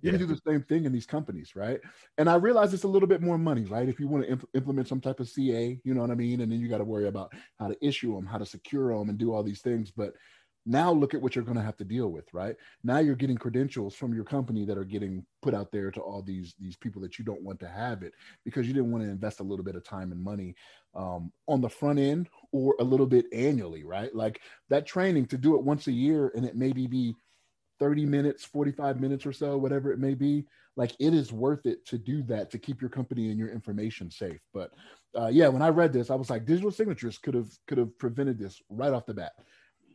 You 0.03 0.11
yeah. 0.11 0.19
can 0.19 0.27
do 0.27 0.35
the 0.35 0.41
same 0.51 0.63
thing 0.63 0.85
in 0.85 0.93
these 0.93 1.07
companies, 1.07 1.55
right? 1.55 1.81
And 2.19 2.29
I 2.29 2.35
realize 2.35 2.75
it's 2.75 2.83
a 2.83 2.89
little 2.89 3.07
bit 3.07 3.23
more 3.23 3.39
money, 3.39 3.65
right? 3.65 3.89
If 3.89 4.01
you 4.01 4.09
want 4.09 4.25
to 4.25 4.33
imp- 4.33 4.49
implement 4.53 4.89
some 4.89 5.01
type 5.01 5.21
of 5.21 5.29
CA, 5.29 5.81
you 5.85 5.95
know 5.95 6.01
what 6.01 6.11
I 6.11 6.17
mean? 6.17 6.41
And 6.41 6.51
then 6.51 6.59
you 6.59 6.69
got 6.69 6.79
to 6.79 6.85
worry 6.85 7.07
about 7.07 7.33
how 7.61 7.69
to 7.69 7.87
issue 7.87 8.15
them, 8.15 8.27
how 8.27 8.39
to 8.39 8.47
secure 8.47 8.99
them, 8.99 9.09
and 9.09 9.17
do 9.17 9.33
all 9.33 9.45
these 9.45 9.61
things. 9.61 9.93
But 9.93 10.15
now 10.65 10.93
look 10.93 11.15
at 11.15 11.21
what 11.21 11.35
you're 11.35 11.45
going 11.45 11.57
to 11.57 11.63
have 11.63 11.77
to 11.77 11.85
deal 11.85 12.09
with 12.09 12.33
right? 12.33 12.57
Now 12.85 12.99
you're 12.99 13.17
getting 13.17 13.37
credentials 13.37 13.95
from 13.95 14.15
your 14.15 14.25
company 14.25 14.65
that 14.65 14.79
are 14.79 14.85
getting 14.85 15.25
put 15.41 15.55
out 15.55 15.73
there 15.73 15.91
to 15.91 16.01
all 16.01 16.23
these 16.23 16.55
these 16.61 16.77
people 16.77 17.03
that 17.03 17.19
you 17.19 17.25
don't 17.25 17.43
want 17.43 17.59
to 17.61 17.69
have 17.69 18.03
it 18.03 18.13
because 18.45 18.67
you 18.67 18.73
didn't 18.73 18.93
want 18.93 19.05
to 19.05 19.11
invest 19.11 19.41
a 19.41 19.45
little 19.45 19.65
bit 19.65 19.77
of 19.77 19.85
time 19.85 20.13
and 20.13 20.23
money 20.23 20.55
um, 20.95 21.33
on 21.49 21.61
the 21.61 21.69
front 21.69 21.99
end 21.99 22.29
or 22.53 22.77
a 22.81 22.85
little 22.85 23.07
bit 23.07 23.27
annually 23.33 23.85
right? 23.85 24.15
Like 24.15 24.41
that 24.69 24.87
training 24.87 25.27
to 25.27 25.39
do 25.39 25.57
it 25.57 25.63
once 25.63 25.87
a 25.87 25.93
year 25.93 26.33
and 26.35 26.45
it 26.45 26.57
maybe 26.57 26.87
be 26.87 27.15
30 27.81 28.07
minutes 28.07 28.45
45 28.45 29.01
minutes 29.01 29.27
or 29.27 29.33
so 29.33 29.57
whatever 29.57 29.91
it 29.91 29.99
may 29.99 30.15
be 30.15 30.45
like 30.77 30.93
it 31.01 31.13
is 31.13 31.33
worth 31.33 31.67
it 31.67 31.85
to 31.87 31.99
do 31.99 32.23
that 32.23 32.51
to 32.51 32.59
keep 32.59 32.81
your 32.81 32.91
company 32.91 33.31
and 33.31 33.39
your 33.39 33.51
information 33.51 34.11
safe. 34.11 34.41
But 34.55 34.71
uh, 35.19 35.27
yeah 35.27 35.49
when 35.49 35.61
i 35.61 35.69
read 35.69 35.93
this 35.93 36.11
i 36.11 36.15
was 36.15 36.31
like 36.31 36.47
digital 36.47 36.71
signatures 36.71 37.19
could 37.19 37.35
have 37.35 37.51
could 37.67 37.79
have 37.79 37.99
prevented 37.99 38.39
this 38.39 38.63
right 38.71 38.93
off 38.93 39.05
the 39.05 39.13
bat 39.13 39.33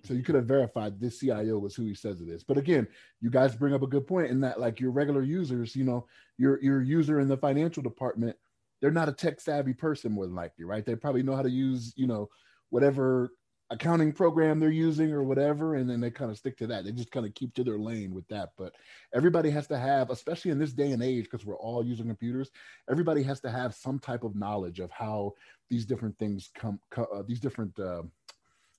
so 0.04 0.13
you 0.13 0.24
could 0.24 0.36
have 0.36 0.46
verified 0.46 1.00
this 1.00 1.20
CIO 1.20 1.58
was 1.60 1.75
who 1.75 1.84
he 1.84 1.94
says 1.94 2.22
it 2.22 2.30
is. 2.30 2.44
But 2.44 2.58
again, 2.58 2.88
you 3.22 3.30
guys 3.30 3.56
bring 3.56 3.74
up 3.74 3.84
a 3.84 3.88
good 3.88 4.08
point 4.08 4.32
in 4.32 4.42
that 4.42 4.60
like 4.60 4.80
your 4.80 4.92
regular 4.92 5.24
users, 5.24 5.75
you 5.75 5.84
know, 5.84 6.08
your 6.38 6.62
your 6.62 6.82
user 6.82 7.20
in 7.20 7.27
the 7.27 7.38
financial 7.38 7.84
department, 7.84 8.36
they're 8.82 8.92
not 8.92 9.10
a 9.10 9.13
tech 9.13 9.39
savvy 9.39 9.74
person 9.74 10.12
more 10.12 10.25
than 10.25 10.36
likely, 10.36 10.66
right? 10.66 10.86
They 10.86 10.96
probably 10.96 11.24
know 11.24 11.36
how 11.36 11.42
to 11.42 11.50
use, 11.50 11.94
you 11.96 12.08
know, 12.08 12.30
whatever 12.70 13.32
accounting 13.70 14.13
program 14.13 14.60
they're 14.60 14.70
using 14.70 15.12
or 15.12 15.24
whatever 15.24 15.75
and 15.75 15.89
then 15.89 16.00
they 16.00 16.10
kind 16.10 16.32
of 16.32 16.38
stick 16.38 16.58
to 16.58 16.68
that 16.68 16.86
they 16.86 16.92
just 16.92 17.12
kind 17.12 17.25
of 17.25 17.34
keep 17.34 17.54
to 17.54 17.66
their 17.66 17.77
lane 17.77 18.13
with 18.13 18.25
that 18.30 18.51
but 18.58 18.74
everybody 19.13 19.50
has 19.50 19.68
to 19.68 19.77
have 19.77 20.10
especially 20.10 20.51
in 20.51 20.60
this 20.60 20.72
day 20.72 20.92
and 20.92 21.04
age 21.04 21.25
because 21.25 21.46
we're 21.46 21.58
all 21.58 21.86
using 21.86 22.08
computers 22.08 22.50
everybody 22.89 23.22
has 23.22 23.42
to 23.42 23.51
have 23.51 23.75
some 23.75 24.00
type 24.00 24.24
of 24.24 24.36
knowledge 24.36 24.80
of 24.80 24.89
how 24.92 25.34
these 25.70 25.86
different 25.86 26.18
things 26.18 26.50
come 26.56 26.80
uh, 26.96 27.22
these 27.27 27.42
different 27.42 27.77
uh, 27.77 28.04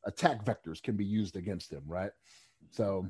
attack 0.07 0.45
vectors 0.45 0.83
can 0.83 0.97
be 0.97 1.05
used 1.05 1.37
against 1.37 1.71
them, 1.71 1.83
right? 1.87 2.11
So 2.71 3.09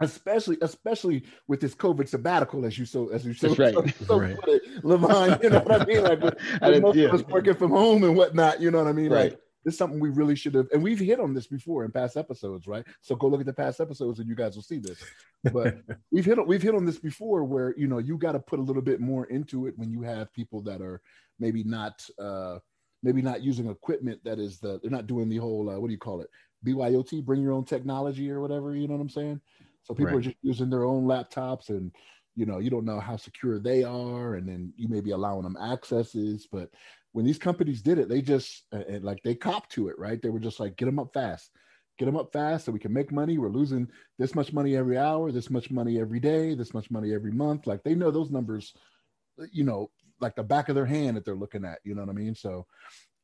especially 0.00 0.56
especially 0.62 1.24
with 1.46 1.60
this 1.60 1.74
COVID 1.74 2.08
sabbatical, 2.08 2.64
as 2.64 2.78
you 2.78 2.84
so 2.84 3.08
as 3.08 3.24
you 3.24 3.34
so, 3.34 3.54
right. 3.54 3.74
so, 3.74 3.86
so 4.06 4.20
right. 4.20 4.38
put 4.38 4.48
it, 4.48 4.84
Lamont, 4.84 5.42
you 5.42 5.50
know 5.50 5.60
what 5.60 5.82
I 5.82 5.84
mean? 5.84 6.02
Like 6.02 6.20
with, 6.22 6.34
with 6.62 6.82
most 6.82 6.96
yeah. 6.96 7.08
of 7.08 7.14
us 7.14 7.22
working 7.28 7.54
from 7.54 7.70
home 7.70 8.04
and 8.04 8.16
whatnot, 8.16 8.60
you 8.60 8.70
know 8.70 8.78
what 8.78 8.88
I 8.88 8.92
mean? 8.92 9.10
Right. 9.10 9.30
Like 9.30 9.40
this 9.64 9.74
is 9.74 9.78
something 9.78 10.00
we 10.00 10.08
really 10.08 10.36
should 10.36 10.54
have, 10.54 10.68
and 10.72 10.82
we've 10.82 10.98
hit 10.98 11.20
on 11.20 11.34
this 11.34 11.46
before 11.46 11.84
in 11.84 11.90
past 11.90 12.16
episodes, 12.16 12.66
right? 12.66 12.84
So 13.02 13.14
go 13.14 13.26
look 13.28 13.40
at 13.40 13.46
the 13.46 13.52
past 13.52 13.78
episodes, 13.80 14.18
and 14.18 14.28
you 14.28 14.34
guys 14.34 14.54
will 14.54 14.62
see 14.62 14.78
this. 14.78 14.98
But 15.52 15.78
we've 16.10 16.24
hit 16.24 16.38
on, 16.38 16.46
we've 16.46 16.62
hit 16.62 16.74
on 16.74 16.86
this 16.86 16.98
before, 16.98 17.44
where 17.44 17.74
you 17.76 17.86
know 17.86 17.98
you 17.98 18.16
got 18.16 18.32
to 18.32 18.38
put 18.38 18.58
a 18.58 18.62
little 18.62 18.82
bit 18.82 19.00
more 19.00 19.26
into 19.26 19.66
it 19.66 19.74
when 19.76 19.90
you 19.90 20.00
have 20.02 20.32
people 20.32 20.62
that 20.62 20.80
are 20.80 21.02
maybe 21.38 21.62
not 21.62 22.02
uh, 22.18 22.58
maybe 23.02 23.22
not 23.22 23.42
using 23.42 23.68
equipment 23.68 24.20
that 24.24 24.38
is 24.38 24.58
the 24.58 24.78
they're 24.82 24.90
not 24.90 25.06
doing 25.06 25.28
the 25.28 25.38
whole 25.38 25.70
uh, 25.70 25.78
what 25.78 25.88
do 25.88 25.92
you 25.92 25.98
call 25.98 26.20
it? 26.20 26.28
BYOT 26.64 27.24
bring 27.24 27.42
your 27.42 27.52
own 27.52 27.64
technology 27.64 28.30
or 28.30 28.40
whatever 28.40 28.74
you 28.74 28.86
know 28.86 28.94
what 28.94 29.02
I'm 29.02 29.08
saying? 29.08 29.40
So 29.82 29.94
people 29.94 30.12
right. 30.12 30.18
are 30.18 30.20
just 30.20 30.36
using 30.42 30.70
their 30.70 30.84
own 30.84 31.04
laptops 31.04 31.70
and 31.70 31.90
you 32.36 32.46
know 32.46 32.58
you 32.58 32.70
don't 32.70 32.84
know 32.84 33.00
how 33.00 33.16
secure 33.16 33.58
they 33.58 33.82
are 33.82 34.34
and 34.34 34.48
then 34.48 34.72
you 34.76 34.88
may 34.88 35.00
be 35.00 35.10
allowing 35.10 35.42
them 35.42 35.56
accesses 35.56 36.46
but 36.50 36.70
when 37.12 37.24
these 37.24 37.38
companies 37.38 37.82
did 37.82 37.98
it 37.98 38.08
they 38.08 38.22
just 38.22 38.66
uh, 38.72 38.82
like 39.00 39.20
they 39.24 39.34
copped 39.34 39.72
to 39.72 39.88
it 39.88 39.98
right? 39.98 40.20
They 40.22 40.30
were 40.30 40.40
just 40.40 40.60
like 40.60 40.76
get 40.76 40.86
them 40.86 40.98
up 40.98 41.12
fast. 41.12 41.50
Get 41.98 42.06
them 42.06 42.16
up 42.16 42.32
fast 42.32 42.64
so 42.64 42.72
we 42.72 42.78
can 42.78 42.94
make 42.94 43.12
money. 43.12 43.36
We're 43.36 43.50
losing 43.50 43.86
this 44.18 44.34
much 44.34 44.52
money 44.52 44.76
every 44.76 44.96
hour 44.96 45.32
this 45.32 45.50
much 45.50 45.70
money 45.70 46.00
every 46.00 46.20
day 46.20 46.54
this 46.54 46.74
much 46.74 46.90
money 46.90 47.14
every 47.14 47.32
month. 47.32 47.66
Like 47.66 47.82
they 47.82 47.94
know 47.94 48.10
those 48.10 48.30
numbers 48.30 48.74
you 49.52 49.64
know 49.64 49.90
like 50.20 50.36
the 50.36 50.42
back 50.42 50.68
of 50.68 50.74
their 50.74 50.86
hand 50.86 51.16
that 51.16 51.24
they're 51.24 51.34
looking 51.34 51.64
at. 51.64 51.78
You 51.84 51.94
know 51.94 52.02
what 52.02 52.10
I 52.10 52.18
mean? 52.18 52.34
So 52.34 52.66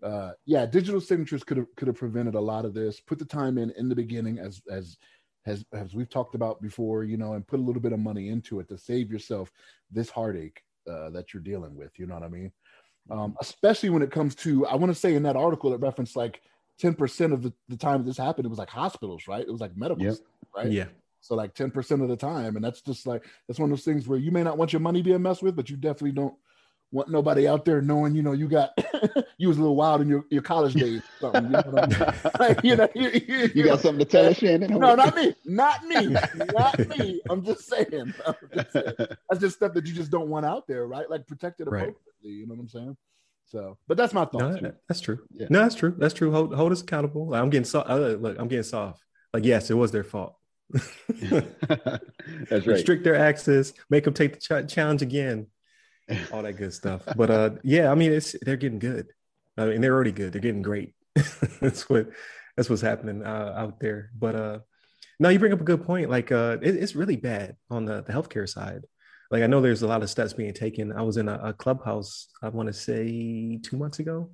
uh, 0.03 0.33
yeah, 0.45 0.67
digital 0.67 1.01
signatures 1.01 1.45
could 1.45 1.57
have 1.57 1.67
could 1.77 1.89
have 1.89 1.97
prevented 1.97 2.35
a 2.35 2.41
lot 2.41 2.65
of 2.65 2.75
this. 2.75 3.01
Put 3.01 3.19
the 3.19 3.25
time 3.25 3.59
in 3.59 3.71
in 3.73 3.89
the 3.89 3.95
beginning, 3.95 4.39
as 4.39 4.61
as 4.71 4.99
as 5.47 5.65
as 5.73 5.95
we've 5.95 6.11
talked 6.11 6.35
about 6.35 6.61
before, 6.61 7.05
you 7.05 7.17
know, 7.17 7.33
and 7.33 7.47
put 7.47 7.61
a 7.61 7.63
little 7.63 7.81
bit 7.81 7.93
of 7.93 7.99
money 7.99 8.29
into 8.29 8.61
it 8.61 8.69
to 8.69 8.79
save 8.79 9.11
yourself 9.11 9.51
this 9.91 10.11
heartache 10.11 10.61
uh, 10.91 11.11
that 11.11 11.33
you're 11.33 11.43
dealing 11.43 11.77
with. 11.77 11.99
You 11.99 12.07
know 12.07 12.15
what 12.15 12.25
I 12.25 12.29
mean? 12.29 12.53
Um, 13.11 13.37
especially 13.41 13.91
when 13.91 14.03
it 14.03 14.11
comes 14.11 14.35
to, 14.37 14.67
I 14.67 14.75
want 14.75 14.93
to 14.93 14.99
say 14.99 15.15
in 15.15 15.23
that 15.23 15.37
article 15.37 15.71
that 15.71 15.79
referenced 15.79 16.17
like 16.17 16.41
10% 16.83 17.33
of 17.33 17.43
the, 17.43 17.53
the 17.69 17.77
time 17.77 18.05
this 18.05 18.19
happened, 18.19 18.47
it 18.47 18.49
was 18.49 18.59
like 18.59 18.69
hospitals, 18.69 19.29
right? 19.29 19.47
It 19.47 19.51
was 19.51 19.61
like 19.61 19.77
medical, 19.77 20.05
yep. 20.05 20.17
right? 20.55 20.71
Yeah. 20.71 20.87
So 21.21 21.37
like 21.37 21.55
10% 21.55 22.03
of 22.03 22.09
the 22.09 22.17
time. 22.17 22.57
And 22.57 22.65
that's 22.65 22.83
just 22.83 23.07
like, 23.07 23.25
that's 23.47 23.61
one 23.61 23.71
of 23.71 23.77
those 23.77 23.85
things 23.85 24.09
where 24.09 24.19
you 24.19 24.33
may 24.33 24.43
not 24.43 24.59
want 24.59 24.73
your 24.73 24.81
money 24.81 25.03
being 25.03 25.23
messed 25.23 25.43
with, 25.43 25.55
but 25.55 25.71
you 25.71 25.77
definitely 25.77 26.13
don't 26.13 26.35
want 26.93 27.09
nobody 27.09 27.49
out 27.49 27.65
there 27.65 27.83
knowing, 27.83 28.15
you 28.15 28.23
know, 28.23 28.33
you 28.33 28.49
got 28.49 28.71
you 29.39 29.49
was 29.49 29.57
a 29.57 29.61
little 29.61 29.77
wild 29.77 30.01
in 30.01 30.09
your, 30.09 30.25
your 30.31 30.43
college 30.43 30.75
days. 30.83 31.03
Something, 31.21 31.45
you 31.45 31.51
know, 31.51 31.63
I 31.77 31.87
mean? 31.87 32.15
like, 32.41 32.65
you, 32.65 32.77
know 32.77 32.89
you, 32.95 33.11
you, 33.27 33.51
you, 33.55 33.65
got 33.65 33.81
something 33.81 34.05
to 34.05 34.11
tell 34.11 34.27
us, 34.27 34.39
Shannon? 34.39 34.79
No, 34.79 34.95
not 34.95 35.15
me, 35.15 35.35
not 35.45 35.85
me, 35.85 36.17
not 36.53 36.79
me. 36.89 37.21
I'm 37.29 37.45
just 37.45 37.69
saying. 37.69 38.15
I'm 38.27 38.37
just 38.55 38.73
saying. 38.73 38.97
That's 39.29 39.41
just 39.41 39.57
stuff 39.57 39.75
that 39.75 39.87
you 39.87 39.93
just 39.93 40.11
don't 40.11 40.29
want 40.29 40.47
out 40.47 40.67
there, 40.67 40.87
right? 40.87 41.09
Like 41.09 41.27
protected 41.27 41.67
appropriately. 41.67 42.01
Right. 42.25 42.31
You 42.31 42.47
know 42.47 42.55
what 42.55 42.61
I'm 42.61 42.69
saying? 42.69 42.97
So, 43.49 43.79
but 43.87 43.97
that's 43.97 44.13
my 44.13 44.25
thoughts. 44.25 44.61
No, 44.61 44.73
that's 44.89 45.01
true. 45.01 45.21
Yeah. 45.31 45.47
No, 45.51 45.61
that's 45.61 45.77
true. 45.77 45.95
That's 45.97 46.15
true. 46.15 46.33
Hold, 46.33 46.53
hold 46.53 46.73
us 46.73 46.83
accountable. 46.83 47.29
Like, 47.29 47.41
I'm 47.41 47.49
getting 47.49 47.65
soft. 47.65 47.89
Look, 47.89 48.37
I'm 48.41 48.49
getting 48.49 48.65
soft. 48.65 49.05
Like, 49.33 49.45
yes, 49.45 49.71
it 49.71 49.75
was 49.75 49.93
their 49.93 50.03
fault. 50.03 50.35
that's 50.71 51.31
right. 52.51 52.67
Restrict 52.67 53.05
their 53.05 53.15
access. 53.15 53.73
Make 53.89 54.03
them 54.03 54.15
take 54.15 54.41
the 54.41 54.65
ch- 54.65 54.73
challenge 54.73 55.03
again 55.03 55.47
all 56.33 56.43
that 56.43 56.55
good 56.55 56.73
stuff. 56.73 57.03
But 57.17 57.31
uh, 57.31 57.51
yeah, 57.63 57.91
I 57.91 57.95
mean, 57.95 58.13
it's 58.13 58.35
they're 58.43 58.57
getting 58.57 58.79
good. 58.79 59.09
I 59.57 59.67
mean, 59.67 59.81
they're 59.81 59.95
already 59.95 60.13
good. 60.13 60.33
They're 60.33 60.41
getting 60.41 60.63
great. 60.63 60.95
that's 61.61 61.89
what 61.89 62.09
that's 62.57 62.71
what's 62.71 62.83
happening 62.83 63.25
uh, 63.25 63.55
out 63.57 63.81
there. 63.81 64.11
But 64.17 64.37
uh, 64.37 64.59
no, 65.19 65.29
you 65.29 65.39
bring 65.39 65.53
up 65.53 65.61
a 65.61 65.65
good 65.65 65.85
point. 65.85 66.11
Like, 66.11 66.31
uh, 66.31 66.59
it, 66.63 66.77
it's 66.77 66.95
really 66.95 67.17
bad 67.17 67.57
on 67.71 67.85
the, 67.85 68.03
the 68.03 68.13
healthcare 68.13 68.49
side. 68.49 68.83
Like, 69.31 69.43
I 69.43 69.47
know 69.47 69.61
there's 69.61 69.83
a 69.83 69.89
lot 69.89 70.03
of 70.03 70.11
steps 70.11 70.35
being 70.35 70.55
taken. 70.55 70.93
I 70.93 71.03
was 71.03 71.17
in 71.17 71.29
a, 71.29 71.35
a 71.43 71.53
clubhouse. 71.53 72.29
I 72.43 72.49
want 72.49 72.69
to 72.69 72.73
say 72.73 73.59
two 73.63 73.77
months 73.77 73.99
ago. 73.99 74.31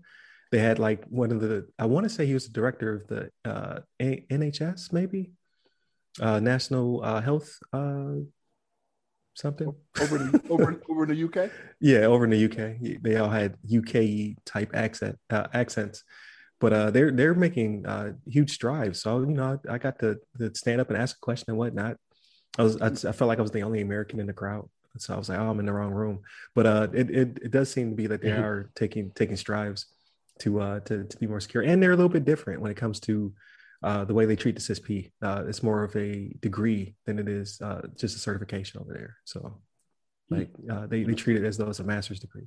They 0.50 0.58
had 0.58 0.78
like 0.78 1.04
one 1.06 1.32
of 1.32 1.40
the. 1.40 1.68
I 1.78 1.86
want 1.86 2.04
to 2.04 2.10
say 2.10 2.26
he 2.26 2.34
was 2.34 2.46
the 2.46 2.52
director 2.52 2.94
of 2.94 3.06
the 3.06 3.30
uh, 3.44 3.80
NHS, 4.00 4.92
maybe 4.92 5.32
uh, 6.20 6.40
National 6.40 7.02
uh, 7.02 7.20
Health 7.20 7.58
uh, 7.72 8.16
something 9.34 9.74
over 10.00 10.16
in, 10.16 10.40
over 10.48 10.82
over 10.88 11.04
in 11.04 11.10
the 11.10 11.24
UK. 11.24 11.50
Yeah, 11.80 12.00
over 12.00 12.24
in 12.24 12.30
the 12.30 12.44
UK, 12.44 13.00
they 13.02 13.16
all 13.16 13.28
had 13.28 13.56
UK 13.64 14.36
type 14.44 14.70
accent 14.72 15.18
uh, 15.30 15.48
accents, 15.52 16.04
but 16.60 16.72
uh, 16.72 16.90
they're 16.90 17.10
they're 17.10 17.34
making 17.34 17.84
uh, 17.86 18.12
huge 18.24 18.52
strides. 18.52 19.02
So 19.02 19.20
you 19.20 19.34
know, 19.34 19.58
I, 19.68 19.74
I 19.74 19.78
got 19.78 19.98
to, 19.98 20.18
to, 20.38 20.54
stand 20.54 20.80
up 20.80 20.90
and 20.90 20.96
ask 20.96 21.16
a 21.16 21.20
question 21.20 21.46
and 21.48 21.58
whatnot. 21.58 21.96
I 22.56 22.62
was 22.62 22.80
I, 22.80 22.86
I, 22.86 23.12
felt 23.12 23.22
like 23.22 23.38
I 23.38 23.42
was 23.42 23.50
the 23.50 23.62
only 23.62 23.80
American 23.80 24.20
in 24.20 24.26
the 24.26 24.32
crowd, 24.32 24.68
so 24.98 25.14
I 25.14 25.18
was 25.18 25.28
like, 25.28 25.40
oh, 25.40 25.50
I'm 25.50 25.58
in 25.58 25.66
the 25.66 25.72
wrong 25.72 25.90
room. 25.90 26.20
But 26.54 26.66
uh, 26.66 26.88
it, 26.92 27.10
it 27.10 27.38
it 27.42 27.50
does 27.50 27.70
seem 27.70 27.90
to 27.90 27.96
be 27.96 28.06
that 28.06 28.22
they 28.22 28.30
mm-hmm. 28.30 28.44
are 28.44 28.70
taking 28.76 29.10
taking 29.10 29.36
strides 29.36 29.86
to 30.40 30.60
uh 30.60 30.80
to 30.80 31.04
to 31.04 31.16
be 31.16 31.26
more 31.26 31.40
secure, 31.40 31.64
and 31.64 31.82
they're 31.82 31.92
a 31.92 31.96
little 31.96 32.08
bit 32.08 32.24
different 32.24 32.60
when 32.60 32.70
it 32.70 32.76
comes 32.76 33.00
to 33.00 33.32
uh, 33.82 34.04
the 34.04 34.14
way 34.14 34.26
they 34.26 34.36
treat 34.36 34.54
the 34.54 34.60
CISSP. 34.60 35.10
Uh, 35.20 35.44
it's 35.46 35.62
more 35.62 35.82
of 35.82 35.94
a 35.96 36.32
degree 36.40 36.94
than 37.04 37.18
it 37.18 37.28
is 37.28 37.60
uh, 37.60 37.82
just 37.96 38.16
a 38.16 38.18
certification 38.18 38.80
over 38.80 38.92
there. 38.92 39.16
So, 39.24 39.60
hmm. 40.28 40.36
like 40.36 40.50
uh, 40.70 40.86
they 40.86 41.02
they 41.04 41.14
treat 41.14 41.36
it 41.36 41.44
as 41.44 41.56
though 41.56 41.68
it's 41.68 41.80
a 41.80 41.84
master's 41.84 42.20
degree 42.20 42.46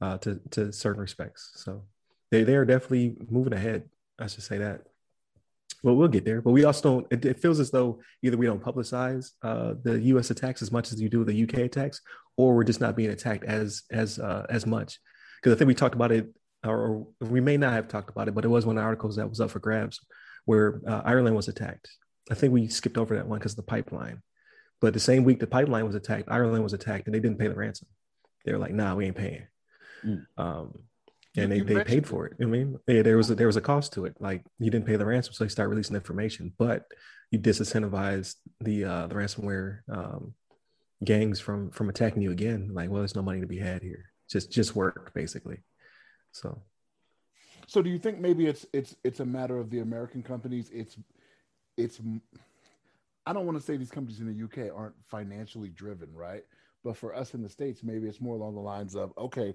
uh, 0.00 0.18
to 0.18 0.40
to 0.52 0.72
certain 0.72 1.00
respects. 1.00 1.52
So 1.56 1.84
they 2.30 2.44
they 2.44 2.56
are 2.56 2.64
definitely 2.64 3.16
moving 3.28 3.52
ahead. 3.52 3.88
I 4.18 4.26
should 4.26 4.44
say 4.44 4.58
that. 4.58 4.82
Well, 5.82 5.96
we'll 5.96 6.08
get 6.08 6.24
there, 6.24 6.40
but 6.40 6.52
we 6.52 6.64
also 6.64 6.82
don't. 6.82 7.06
It, 7.10 7.24
it 7.24 7.40
feels 7.40 7.58
as 7.58 7.70
though 7.70 8.00
either 8.22 8.36
we 8.36 8.46
don't 8.46 8.62
publicize 8.62 9.32
uh, 9.42 9.74
the 9.82 9.98
U.S. 10.00 10.30
attacks 10.30 10.62
as 10.62 10.70
much 10.70 10.92
as 10.92 11.00
you 11.00 11.08
do 11.08 11.24
the 11.24 11.42
UK 11.42 11.54
attacks, 11.58 12.00
or 12.36 12.54
we're 12.54 12.64
just 12.64 12.80
not 12.80 12.96
being 12.96 13.10
attacked 13.10 13.44
as 13.44 13.82
as 13.90 14.18
as 14.18 14.64
much. 14.64 15.00
Because 15.36 15.54
I 15.54 15.58
think 15.58 15.66
we 15.66 15.74
talked 15.74 15.96
about 15.96 16.12
it, 16.12 16.32
or 16.64 17.08
we 17.20 17.40
may 17.40 17.56
not 17.56 17.72
have 17.72 17.88
talked 17.88 18.10
about 18.10 18.28
it, 18.28 18.34
but 18.34 18.44
it 18.44 18.48
was 18.48 18.64
one 18.64 18.78
of 18.78 18.82
the 18.82 18.86
articles 18.86 19.16
that 19.16 19.28
was 19.28 19.40
up 19.40 19.50
for 19.50 19.58
grabs 19.58 19.98
where 20.44 20.80
uh, 20.86 21.02
Ireland 21.04 21.36
was 21.36 21.48
attacked. 21.48 21.88
I 22.30 22.34
think 22.34 22.52
we 22.52 22.68
skipped 22.68 22.98
over 22.98 23.16
that 23.16 23.26
one 23.26 23.38
because 23.38 23.52
of 23.52 23.56
the 23.56 23.62
pipeline. 23.62 24.22
But 24.80 24.94
the 24.94 25.00
same 25.00 25.24
week 25.24 25.38
the 25.38 25.46
pipeline 25.46 25.86
was 25.86 25.94
attacked, 25.94 26.28
Ireland 26.30 26.62
was 26.62 26.72
attacked, 26.72 27.06
and 27.06 27.14
they 27.14 27.20
didn't 27.20 27.38
pay 27.38 27.48
the 27.48 27.54
ransom. 27.54 27.88
They 28.44 28.52
were 28.52 28.58
like, 28.58 28.74
"Nah, 28.74 28.94
we 28.94 29.06
ain't 29.06 29.16
paying." 29.16 29.46
Mm. 30.04 30.26
Um, 30.36 30.78
and 31.36 31.50
they, 31.50 31.60
they 31.60 31.84
paid 31.84 32.06
for 32.06 32.26
it. 32.26 32.34
I 32.40 32.44
mean, 32.44 32.78
yeah, 32.86 33.02
there 33.02 33.16
was 33.16 33.30
a, 33.30 33.34
there 33.34 33.46
was 33.46 33.56
a 33.56 33.60
cost 33.60 33.92
to 33.94 34.04
it. 34.04 34.16
Like 34.20 34.44
you 34.58 34.70
didn't 34.70 34.86
pay 34.86 34.96
the 34.96 35.06
ransom, 35.06 35.32
so 35.32 35.44
they 35.44 35.48
start 35.48 35.70
releasing 35.70 35.94
information, 35.94 36.52
but 36.58 36.84
you 37.30 37.38
disincentivized 37.38 38.34
the 38.60 38.84
uh, 38.84 39.06
the 39.06 39.14
ransomware 39.14 39.80
um, 39.90 40.34
gangs 41.04 41.40
from 41.40 41.70
from 41.70 41.88
attacking 41.88 42.22
you 42.22 42.30
again. 42.30 42.70
Like, 42.72 42.90
well, 42.90 43.00
there's 43.00 43.16
no 43.16 43.22
money 43.22 43.40
to 43.40 43.46
be 43.46 43.58
had 43.58 43.82
here. 43.82 44.10
Just 44.28 44.52
just 44.52 44.76
work 44.76 45.12
basically. 45.14 45.58
So 46.32 46.62
so 47.66 47.82
do 47.82 47.90
you 47.90 47.98
think 47.98 48.18
maybe 48.18 48.46
it's 48.46 48.66
it's 48.72 48.96
it's 49.04 49.20
a 49.20 49.26
matter 49.26 49.58
of 49.58 49.70
the 49.70 49.80
American 49.80 50.22
companies? 50.22 50.70
It's 50.72 50.96
it's 51.76 52.00
I 53.26 53.32
don't 53.32 53.46
want 53.46 53.58
to 53.58 53.64
say 53.64 53.76
these 53.76 53.90
companies 53.90 54.20
in 54.20 54.26
the 54.26 54.44
UK 54.44 54.74
aren't 54.74 54.94
financially 55.08 55.68
driven, 55.68 56.12
right? 56.12 56.44
But 56.84 56.96
for 56.96 57.14
us 57.14 57.34
in 57.34 57.42
the 57.42 57.48
states, 57.48 57.82
maybe 57.84 58.08
it's 58.08 58.20
more 58.20 58.34
along 58.36 58.54
the 58.54 58.60
lines 58.60 58.96
of 58.96 59.12
okay, 59.16 59.54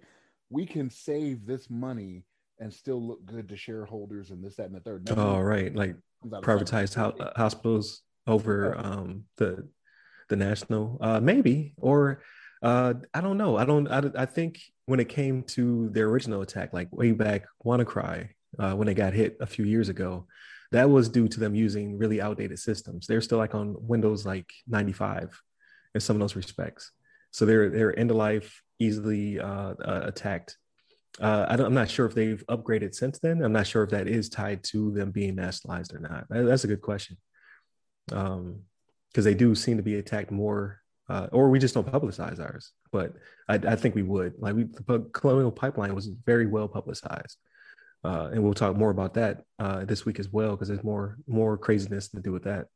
we 0.50 0.66
can 0.66 0.90
save 0.90 1.46
this 1.46 1.70
money 1.70 2.24
and 2.60 2.74
still 2.74 3.06
look 3.06 3.26
good 3.26 3.50
to 3.50 3.58
shareholders 3.58 4.32
and 4.32 4.44
this, 4.44 4.56
that, 4.56 4.68
and 4.68 4.76
the 4.76 4.80
third. 4.80 5.06
Nothing 5.08 5.24
oh, 5.24 5.40
right, 5.40 5.76
like 5.76 5.96
privatized 6.26 6.96
ho- 6.96 7.32
hospitals 7.36 8.02
over 8.26 8.78
um, 8.78 9.26
the 9.38 9.68
the 10.30 10.36
national, 10.36 10.98
uh, 11.02 11.20
maybe, 11.20 11.74
or 11.78 12.22
uh, 12.62 12.94
I 13.14 13.22
don't 13.22 13.38
know. 13.38 13.58
I 13.58 13.66
don't. 13.66 13.88
I, 13.88 14.04
I 14.16 14.26
think 14.26 14.60
when 14.88 15.02
it 15.02 15.10
came 15.10 15.44
to 15.44 15.90
their 15.90 16.08
original 16.08 16.42
attack, 16.42 16.74
like 16.74 16.88
way 16.92 17.12
back 17.12 17.46
WannaCry, 17.64 18.30
uh, 18.58 18.74
when 18.74 18.88
they 18.88 18.94
got 18.94 19.14
hit 19.14 19.38
a 19.42 19.46
few 19.46 19.66
years 19.66 19.90
ago, 19.90 20.26
that 20.72 20.90
was 20.90 21.10
due 21.10 21.28
to 21.28 21.40
them 21.40 21.54
using 21.54 21.98
really 21.98 22.22
outdated 22.22 22.58
systems. 22.58 23.06
They're 23.06 23.22
still 23.22 23.38
like 23.38 23.54
on 23.54 23.76
Windows 23.80 24.26
like 24.26 24.50
95 24.68 25.40
in 25.94 26.02
some 26.02 26.16
of 26.16 26.22
those 26.22 26.38
respects. 26.38 26.92
So 27.32 27.46
they're 27.46 27.70
they're 27.70 28.00
end 28.00 28.12
of 28.12 28.18
life, 28.18 28.62
easily 28.80 29.40
uh, 29.40 29.74
uh, 29.74 30.02
attacked. 30.06 30.58
Uh, 31.20 31.46
I 31.50 31.54
am 31.56 31.74
not 31.74 31.90
sure 31.90 32.06
if 32.06 32.16
they've 32.16 32.44
upgraded 32.48 32.96
since 32.96 33.20
then. 33.20 33.44
I'm 33.44 33.54
not 33.54 33.68
sure 33.68 33.84
if 33.84 33.90
that 33.90 34.08
is 34.08 34.30
tied 34.30 34.64
to 34.66 34.92
them 34.92 35.12
being 35.12 35.36
nationalized 35.36 35.94
or 35.94 36.00
not. 36.00 36.26
That's 36.30 36.64
a 36.64 36.68
good 36.68 36.82
question. 36.82 37.18
Um, 38.12 38.62
because 39.12 39.26
they 39.26 39.34
do 39.34 39.56
seem 39.56 39.78
to 39.78 39.84
be 39.84 39.96
attacked 39.96 40.32
more 40.32 40.82
uh, 41.10 41.28
or 41.32 41.50
we 41.50 41.60
just 41.60 41.74
don't 41.74 41.92
publicize 41.92 42.40
ours. 42.40 42.72
But 42.92 43.14
I, 43.48 43.56
I 43.56 43.76
think 43.76 43.96
we 43.96 44.04
would. 44.04 44.34
Like 44.38 44.56
we, 44.56 44.64
the 44.64 45.10
Colonial 45.14 45.52
Pipeline 45.52 45.96
was 45.96 46.08
very 46.08 46.46
well 46.46 46.68
publicized, 46.68 47.38
uh, 48.04 48.30
and 48.32 48.44
we'll 48.44 48.54
talk 48.54 48.76
more 48.76 48.92
about 48.92 49.14
that 49.16 49.44
uh, 49.60 49.86
this 49.86 50.06
week 50.06 50.20
as 50.20 50.30
well 50.30 50.52
because 50.52 50.68
there's 50.68 50.84
more 50.84 51.18
more 51.28 51.58
craziness 51.58 52.10
to 52.10 52.20
do 52.20 52.32
with 52.32 52.44
that. 52.44 52.68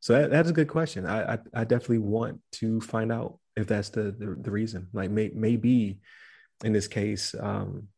So 0.00 0.14
that, 0.14 0.30
that's 0.30 0.50
a 0.50 0.54
good 0.54 0.68
question. 0.68 1.06
I, 1.06 1.34
I, 1.34 1.38
I 1.54 1.64
definitely 1.64 1.98
want 1.98 2.40
to 2.52 2.80
find 2.80 3.12
out 3.12 3.38
if 3.56 3.66
that's 3.66 3.90
the 3.90 4.12
the, 4.12 4.36
the 4.40 4.50
reason. 4.50 4.88
Like 4.92 5.10
may, 5.10 5.30
maybe 5.34 6.00
in 6.64 6.72
this 6.72 6.88
case, 6.88 7.34
um, 7.40 7.88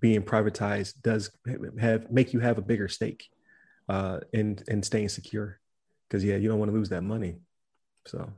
being 0.00 0.22
privatized 0.22 1.00
does 1.02 1.30
have 1.80 2.10
make 2.10 2.32
you 2.32 2.40
have 2.40 2.58
a 2.58 2.62
bigger 2.62 2.88
stake 2.88 3.26
uh, 3.88 4.20
in 4.32 4.58
in 4.68 4.82
staying 4.82 5.10
secure 5.10 5.60
because 6.08 6.24
yeah, 6.24 6.36
you 6.36 6.48
don't 6.48 6.58
want 6.58 6.70
to 6.70 6.76
lose 6.76 6.88
that 6.88 7.02
money. 7.02 7.36
So 8.06 8.32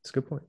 it's 0.00 0.10
a 0.10 0.12
good 0.12 0.28
point. 0.28 0.42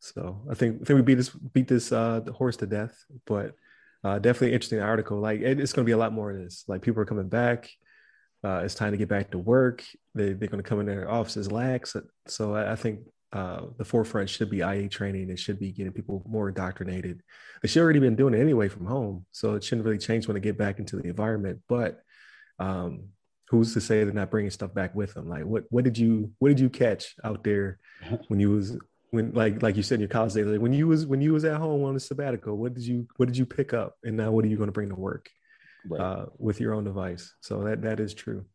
So 0.00 0.42
I 0.50 0.54
think 0.54 0.82
I 0.82 0.84
think 0.84 0.96
we 0.96 1.02
beat 1.02 1.14
this 1.14 1.30
beat 1.30 1.68
this 1.68 1.92
uh, 1.92 2.22
horse 2.34 2.56
to 2.58 2.66
death, 2.66 2.92
but 3.24 3.54
uh, 4.02 4.18
definitely 4.18 4.52
interesting 4.52 4.80
article. 4.80 5.20
Like 5.20 5.40
it, 5.40 5.60
it's 5.60 5.72
going 5.72 5.84
to 5.84 5.88
be 5.88 5.92
a 5.92 5.96
lot 5.96 6.12
more 6.12 6.32
of 6.32 6.38
this. 6.38 6.64
Like 6.66 6.82
people 6.82 7.00
are 7.02 7.06
coming 7.06 7.28
back. 7.28 7.70
Uh, 8.44 8.62
it's 8.64 8.74
time 8.74 8.90
to 8.90 8.96
get 8.96 9.08
back 9.08 9.30
to 9.30 9.38
work. 9.38 9.84
They 10.14 10.32
they're 10.32 10.48
going 10.48 10.62
to 10.62 10.68
come 10.68 10.80
in 10.80 10.86
their 10.86 11.08
offices 11.08 11.52
lax. 11.52 11.94
So 12.26 12.54
I, 12.54 12.72
I 12.72 12.76
think 12.76 13.00
uh, 13.32 13.66
the 13.78 13.84
forefront 13.84 14.28
should 14.28 14.50
be 14.50 14.58
IA 14.58 14.88
training. 14.88 15.30
It 15.30 15.38
should 15.38 15.60
be 15.60 15.70
getting 15.70 15.92
people 15.92 16.24
more 16.26 16.48
indoctrinated. 16.48 17.22
They 17.62 17.68
should 17.68 17.82
already 17.82 18.00
been 18.00 18.16
doing 18.16 18.34
it 18.34 18.40
anyway 18.40 18.68
from 18.68 18.86
home, 18.86 19.24
so 19.30 19.54
it 19.54 19.62
shouldn't 19.62 19.84
really 19.86 19.98
change 19.98 20.26
when 20.26 20.34
they 20.34 20.40
get 20.40 20.58
back 20.58 20.80
into 20.80 20.96
the 20.96 21.08
environment. 21.08 21.60
But 21.68 22.00
um, 22.58 23.04
who's 23.52 23.74
to 23.74 23.82
say 23.82 24.02
they're 24.02 24.14
not 24.14 24.30
bringing 24.30 24.50
stuff 24.50 24.72
back 24.72 24.94
with 24.94 25.12
them? 25.12 25.28
Like, 25.28 25.44
what 25.44 25.64
what 25.68 25.84
did 25.84 25.98
you 25.98 26.32
what 26.38 26.48
did 26.48 26.58
you 26.58 26.70
catch 26.70 27.14
out 27.22 27.44
there 27.44 27.78
when 28.28 28.40
you 28.40 28.50
was 28.50 28.78
when 29.10 29.30
like 29.34 29.62
like 29.62 29.76
you 29.76 29.82
said 29.82 29.96
in 29.96 30.00
your 30.00 30.08
college 30.08 30.32
days, 30.32 30.46
like 30.46 30.62
when 30.62 30.72
you 30.72 30.88
was 30.88 31.04
when 31.04 31.20
you 31.20 31.34
was 31.34 31.44
at 31.44 31.58
home 31.58 31.84
on 31.84 31.94
a 31.94 32.00
sabbatical? 32.00 32.56
What 32.56 32.72
did 32.72 32.82
you 32.82 33.06
what 33.18 33.26
did 33.26 33.36
you 33.36 33.44
pick 33.44 33.74
up, 33.74 33.98
and 34.04 34.16
now 34.16 34.32
what 34.32 34.46
are 34.46 34.48
you 34.48 34.56
going 34.56 34.68
to 34.68 34.72
bring 34.72 34.88
to 34.88 34.94
work 34.94 35.28
right. 35.86 36.00
uh, 36.00 36.26
with 36.38 36.60
your 36.60 36.72
own 36.72 36.84
device? 36.84 37.34
So 37.40 37.62
that 37.64 37.82
that 37.82 38.00
is 38.00 38.14
true. 38.14 38.46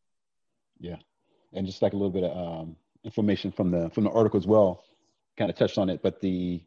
Yeah, 0.79 0.97
and 1.53 1.67
just 1.67 1.83
like 1.83 1.93
a 1.93 1.95
little 1.95 2.09
bit 2.09 2.23
of 2.23 2.35
um, 2.35 2.75
information 3.03 3.51
from 3.51 3.69
the 3.69 3.91
from 3.91 4.03
the 4.03 4.09
article 4.09 4.39
as 4.39 4.47
well, 4.47 4.83
kind 5.37 5.51
of 5.51 5.55
touched 5.55 5.77
on 5.77 5.91
it, 5.91 6.01
but 6.01 6.19
the 6.21 6.63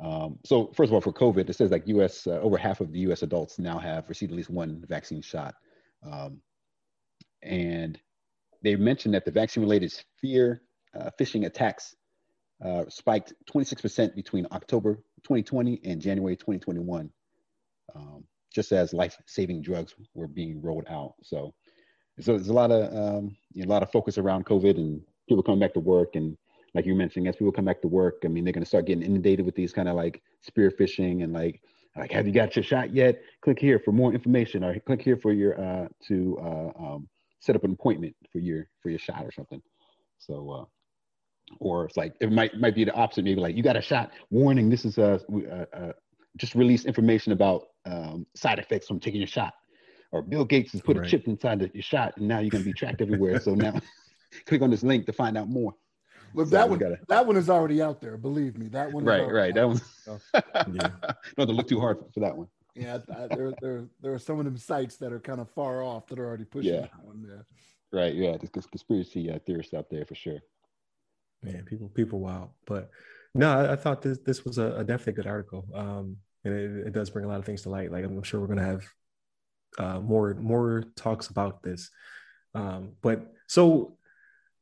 Um, 0.00 0.38
so 0.44 0.72
first 0.74 0.88
of 0.88 0.94
all, 0.94 1.02
for 1.02 1.12
COVID, 1.12 1.50
it 1.50 1.56
says 1.56 1.70
like 1.70 1.86
U.S. 1.88 2.26
Uh, 2.26 2.40
over 2.40 2.56
half 2.56 2.80
of 2.80 2.90
the 2.90 3.00
U.S. 3.00 3.22
adults 3.22 3.58
now 3.58 3.78
have 3.78 4.08
received 4.08 4.32
at 4.32 4.36
least 4.36 4.50
one 4.50 4.82
vaccine 4.88 5.20
shot, 5.20 5.54
um, 6.10 6.40
and 7.46 7.98
they 8.62 8.76
mentioned 8.76 9.14
that 9.14 9.24
the 9.24 9.30
vaccine-related 9.30 9.92
fear 10.20 10.62
uh, 10.98 11.10
phishing 11.18 11.46
attacks 11.46 11.94
uh, 12.64 12.84
spiked 12.88 13.34
26% 13.52 14.14
between 14.14 14.46
October 14.52 14.94
2020 15.24 15.80
and 15.84 16.00
January 16.00 16.36
2021, 16.36 17.10
um, 17.94 18.24
just 18.52 18.72
as 18.72 18.92
life-saving 18.92 19.62
drugs 19.62 19.94
were 20.14 20.28
being 20.28 20.60
rolled 20.62 20.86
out. 20.88 21.14
So, 21.22 21.54
so 22.20 22.32
there's 22.32 22.48
a 22.48 22.54
lot 22.54 22.70
of 22.70 22.92
um, 22.94 23.36
you 23.52 23.64
know, 23.64 23.70
a 23.70 23.72
lot 23.72 23.82
of 23.82 23.92
focus 23.92 24.16
around 24.18 24.46
COVID 24.46 24.76
and 24.76 25.02
people 25.28 25.42
coming 25.42 25.60
back 25.60 25.74
to 25.74 25.80
work 25.80 26.16
and 26.16 26.36
like 26.76 26.84
you 26.84 26.94
mentioned, 26.94 27.26
as 27.26 27.36
people 27.36 27.52
come 27.52 27.64
back 27.64 27.80
to 27.80 27.88
work, 27.88 28.22
I 28.24 28.28
mean, 28.28 28.44
they're 28.44 28.52
going 28.52 28.62
to 28.62 28.68
start 28.68 28.84
getting 28.84 29.02
inundated 29.02 29.46
with 29.46 29.54
these 29.54 29.72
kind 29.72 29.88
of 29.88 29.96
like 29.96 30.22
spear 30.42 30.70
phishing 30.70 31.24
and 31.24 31.32
like, 31.32 31.62
like, 31.96 32.12
have 32.12 32.26
you 32.26 32.34
got 32.34 32.54
your 32.54 32.62
shot 32.62 32.94
yet? 32.94 33.22
Click 33.40 33.58
here 33.58 33.78
for 33.78 33.92
more 33.92 34.12
information, 34.12 34.62
or 34.62 34.78
click 34.80 35.00
here 35.00 35.16
for 35.16 35.32
your 35.32 35.58
uh, 35.58 35.88
to 36.06 36.38
uh, 36.38 36.78
um, 36.78 37.08
set 37.40 37.56
up 37.56 37.64
an 37.64 37.72
appointment 37.72 38.14
for 38.32 38.38
your 38.38 38.68
for 38.82 38.90
your 38.90 38.98
shot 38.98 39.24
or 39.24 39.32
something. 39.32 39.62
So, 40.18 40.50
uh, 40.50 40.64
or 41.60 41.84
it's 41.86 41.96
like 41.96 42.14
it 42.20 42.32
might 42.32 42.58
might 42.58 42.74
be 42.74 42.84
the 42.84 42.94
opposite. 42.94 43.24
Maybe 43.24 43.40
like 43.40 43.56
you 43.56 43.62
got 43.62 43.76
a 43.76 43.82
shot. 43.82 44.10
Warning: 44.30 44.68
This 44.68 44.84
is 44.84 44.98
a, 44.98 45.20
a, 45.50 45.66
a 45.72 45.94
just 46.36 46.54
release 46.54 46.84
information 46.84 47.32
about 47.32 47.64
um, 47.84 48.26
side 48.34 48.58
effects 48.58 48.86
from 48.86 49.00
taking 49.00 49.20
your 49.20 49.28
shot. 49.28 49.54
Or 50.12 50.22
Bill 50.22 50.44
Gates 50.44 50.72
has 50.72 50.80
put 50.80 50.96
right. 50.96 51.06
a 51.06 51.10
chip 51.10 51.26
inside 51.26 51.60
the, 51.60 51.70
your 51.74 51.82
shot, 51.82 52.14
and 52.16 52.28
now 52.28 52.38
you're 52.38 52.50
going 52.50 52.62
to 52.62 52.68
be 52.68 52.72
tracked 52.72 53.00
everywhere. 53.00 53.40
So 53.40 53.54
now, 53.54 53.74
click 54.46 54.62
on 54.62 54.70
this 54.70 54.82
link 54.82 55.06
to 55.06 55.12
find 55.12 55.36
out 55.36 55.48
more. 55.48 55.74
Look, 56.34 56.48
so 56.48 56.56
that 56.56 56.68
one, 56.68 56.78
gotta... 56.78 56.98
that 57.08 57.26
one 57.26 57.36
is 57.36 57.48
already 57.48 57.80
out 57.82 58.00
there. 58.00 58.16
Believe 58.16 58.56
me, 58.56 58.68
that 58.68 58.92
one. 58.92 59.04
right, 59.04 59.30
right. 59.30 59.54
That 59.54 59.68
one. 59.68 59.80
yeah. 60.72 60.90
Don't 61.36 61.46
to 61.48 61.52
look 61.52 61.68
too 61.68 61.80
hard 61.80 61.98
for 62.12 62.20
that 62.20 62.36
one. 62.36 62.48
Yeah, 62.76 62.98
I, 63.14 63.26
there, 63.34 63.54
there, 63.60 63.84
there 64.02 64.12
are 64.12 64.18
some 64.18 64.38
of 64.38 64.44
them 64.44 64.56
sites 64.56 64.96
that 64.96 65.12
are 65.12 65.20
kind 65.20 65.40
of 65.40 65.50
far 65.50 65.82
off 65.82 66.06
that 66.08 66.18
are 66.18 66.26
already 66.26 66.44
pushing 66.44 66.74
yeah. 66.74 66.80
that 66.82 67.04
one. 67.04 67.24
Yeah. 67.26 67.98
Right. 67.98 68.14
Yeah. 68.14 68.36
There's 68.36 68.66
conspiracy 68.66 69.30
uh, 69.30 69.38
theorists 69.46 69.72
out 69.72 69.88
there 69.90 70.04
for 70.04 70.14
sure. 70.14 70.40
Man, 71.42 71.64
people, 71.64 71.88
people, 71.88 72.20
wow. 72.20 72.50
But 72.66 72.90
no, 73.34 73.50
I, 73.50 73.72
I 73.72 73.76
thought 73.76 74.02
this 74.02 74.18
this 74.18 74.44
was 74.44 74.58
a, 74.58 74.76
a, 74.76 74.84
definitely 74.84 75.14
good 75.14 75.26
article. 75.26 75.66
Um, 75.74 76.16
and 76.44 76.54
it, 76.54 76.86
it, 76.88 76.92
does 76.92 77.10
bring 77.10 77.24
a 77.24 77.28
lot 77.28 77.38
of 77.38 77.44
things 77.44 77.62
to 77.62 77.70
light. 77.70 77.92
Like 77.92 78.04
I'm 78.04 78.22
sure 78.22 78.40
we're 78.40 78.46
gonna 78.46 78.64
have 78.64 78.84
uh, 79.78 80.00
more 80.00 80.34
more 80.34 80.84
talks 80.96 81.28
about 81.28 81.62
this. 81.62 81.90
Um, 82.54 82.92
but 83.02 83.32
so 83.46 83.98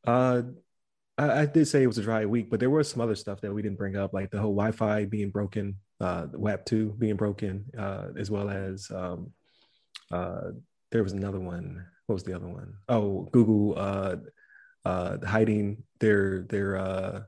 uh 0.06 0.42
I, 1.16 1.42
I, 1.42 1.46
did 1.46 1.66
say 1.66 1.82
it 1.82 1.86
was 1.86 1.98
a 1.98 2.02
dry 2.02 2.26
week, 2.26 2.50
but 2.50 2.60
there 2.60 2.70
was 2.70 2.90
some 2.90 3.00
other 3.00 3.14
stuff 3.14 3.40
that 3.42 3.52
we 3.52 3.62
didn't 3.62 3.78
bring 3.78 3.96
up, 3.96 4.12
like 4.12 4.30
the 4.30 4.40
whole 4.40 4.54
Wi-Fi 4.54 5.04
being 5.04 5.30
broken, 5.30 5.76
uh, 6.00 6.26
the 6.26 6.38
WAP 6.38 6.64
two 6.64 6.94
being 6.98 7.16
broken, 7.16 7.64
uh, 7.78 8.08
as 8.18 8.30
well 8.30 8.50
as 8.50 8.90
um, 8.90 9.32
uh, 10.10 10.50
there 10.90 11.02
was 11.02 11.12
another 11.12 11.40
one. 11.40 11.84
What 12.06 12.14
was 12.14 12.24
the 12.24 12.34
other 12.34 12.48
one? 12.48 12.74
Oh, 12.88 13.28
Google 13.32 13.74
uh, 13.76 14.16
uh, 14.84 15.18
hiding 15.26 15.82
their 16.00 16.42
their 16.42 16.76
uh, 16.76 17.22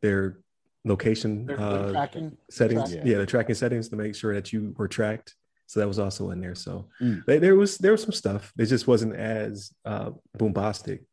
their 0.00 0.38
location 0.84 1.46
their, 1.46 1.56
their 1.56 1.66
uh, 1.66 1.92
tracking 1.92 2.36
settings. 2.50 2.90
Tracking. 2.90 3.06
Yeah. 3.06 3.12
yeah, 3.12 3.18
the 3.18 3.26
tracking 3.26 3.54
settings 3.54 3.88
to 3.88 3.96
make 3.96 4.14
sure 4.14 4.34
that 4.34 4.52
you 4.52 4.74
were 4.76 4.88
tracked. 4.88 5.34
So 5.66 5.80
that 5.80 5.88
was 5.88 5.98
also 5.98 6.30
in 6.30 6.40
there. 6.40 6.54
So 6.54 6.88
mm. 7.00 7.24
they, 7.24 7.38
there 7.38 7.56
was 7.56 7.78
there 7.78 7.92
was 7.92 8.02
some 8.02 8.12
stuff. 8.12 8.52
It 8.58 8.66
just 8.66 8.86
wasn't 8.86 9.16
as 9.16 9.72
uh, 9.84 10.10
bombastic 10.36 11.04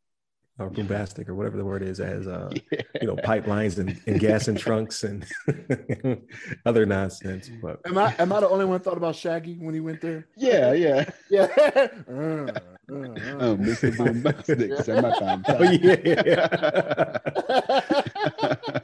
or 0.60 0.70
bombastic 0.70 1.28
or 1.28 1.34
whatever 1.34 1.56
the 1.56 1.64
word 1.64 1.82
is 1.82 2.00
as 2.00 2.26
uh 2.26 2.50
yeah. 2.72 2.80
you 3.00 3.06
know 3.06 3.16
pipelines 3.16 3.78
and, 3.78 4.00
and 4.06 4.20
gas 4.20 4.48
and 4.48 4.58
trunks 4.58 5.02
and 5.02 5.26
other 6.66 6.84
nonsense 6.86 7.50
but 7.62 7.80
am 7.86 7.98
i 7.98 8.14
am 8.18 8.32
i 8.32 8.40
the 8.40 8.48
only 8.48 8.64
one 8.64 8.80
thought 8.80 8.96
about 8.96 9.16
shaggy 9.16 9.54
when 9.54 9.74
he 9.74 9.80
went 9.80 10.00
there? 10.00 10.26
Yeah 10.36 10.72
yeah. 10.72 11.10
Yeah. 11.30 11.46
Uh, 11.56 11.88
uh, 12.10 12.52
uh. 12.52 12.60
oh 12.88 13.56
mr 13.56 13.96
bombastic 13.96 14.76
summertime 14.84 15.44
oh 15.48 15.62
yeah. 15.62 16.48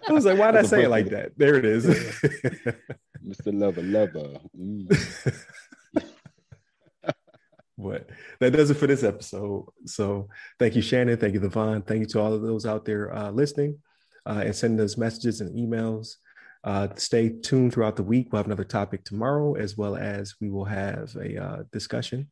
I 0.09 0.13
was 0.13 0.25
like 0.25 0.39
why 0.39 0.53
did 0.53 0.61
i 0.61 0.63
say 0.63 0.85
it 0.85 0.91
like 0.91 1.11
that? 1.11 1.37
There 1.37 1.57
it 1.57 1.65
is. 1.65 1.87
Mr 3.27 3.53
lover 3.53 3.83
lover. 3.83 4.39
Mm 4.57 4.87
but 7.79 8.09
that 8.41 8.53
does 8.53 8.71
it 8.71 8.75
for 8.75 8.87
this 8.87 9.03
episode. 9.03 9.67
So 9.85 10.29
thank 10.59 10.75
you, 10.75 10.83
Shannon. 10.83 11.19
Thank 11.19 11.35
you, 11.35 11.41
LeVon. 11.41 11.87
Thank 11.87 12.01
you 12.01 12.07
to 12.07 12.21
all 12.21 12.33
of 12.33 12.43
those 12.43 12.67
out 12.67 12.85
there 12.85 13.15
uh, 13.15 13.31
listening 13.31 13.79
uh, 14.27 14.43
and 14.45 14.57
sending 14.57 14.85
us 14.85 14.97
messages 14.97 15.41
and 15.41 15.57
emails. 15.57 16.17
Uh, 16.65 16.89
stay 16.97 17.29
tuned 17.29 17.73
throughout 17.73 17.97
the 17.97 18.03
week. 18.03 18.29
We'll 18.33 18.39
have 18.39 18.47
another 18.47 18.65
topic 18.65 19.05
tomorrow, 19.05 19.55
as 19.55 19.77
well 19.77 19.95
as 19.95 20.35
we 20.41 20.51
will 20.51 20.65
have 20.65 21.15
a 21.17 21.41
uh, 21.41 21.63
discussion 21.71 22.29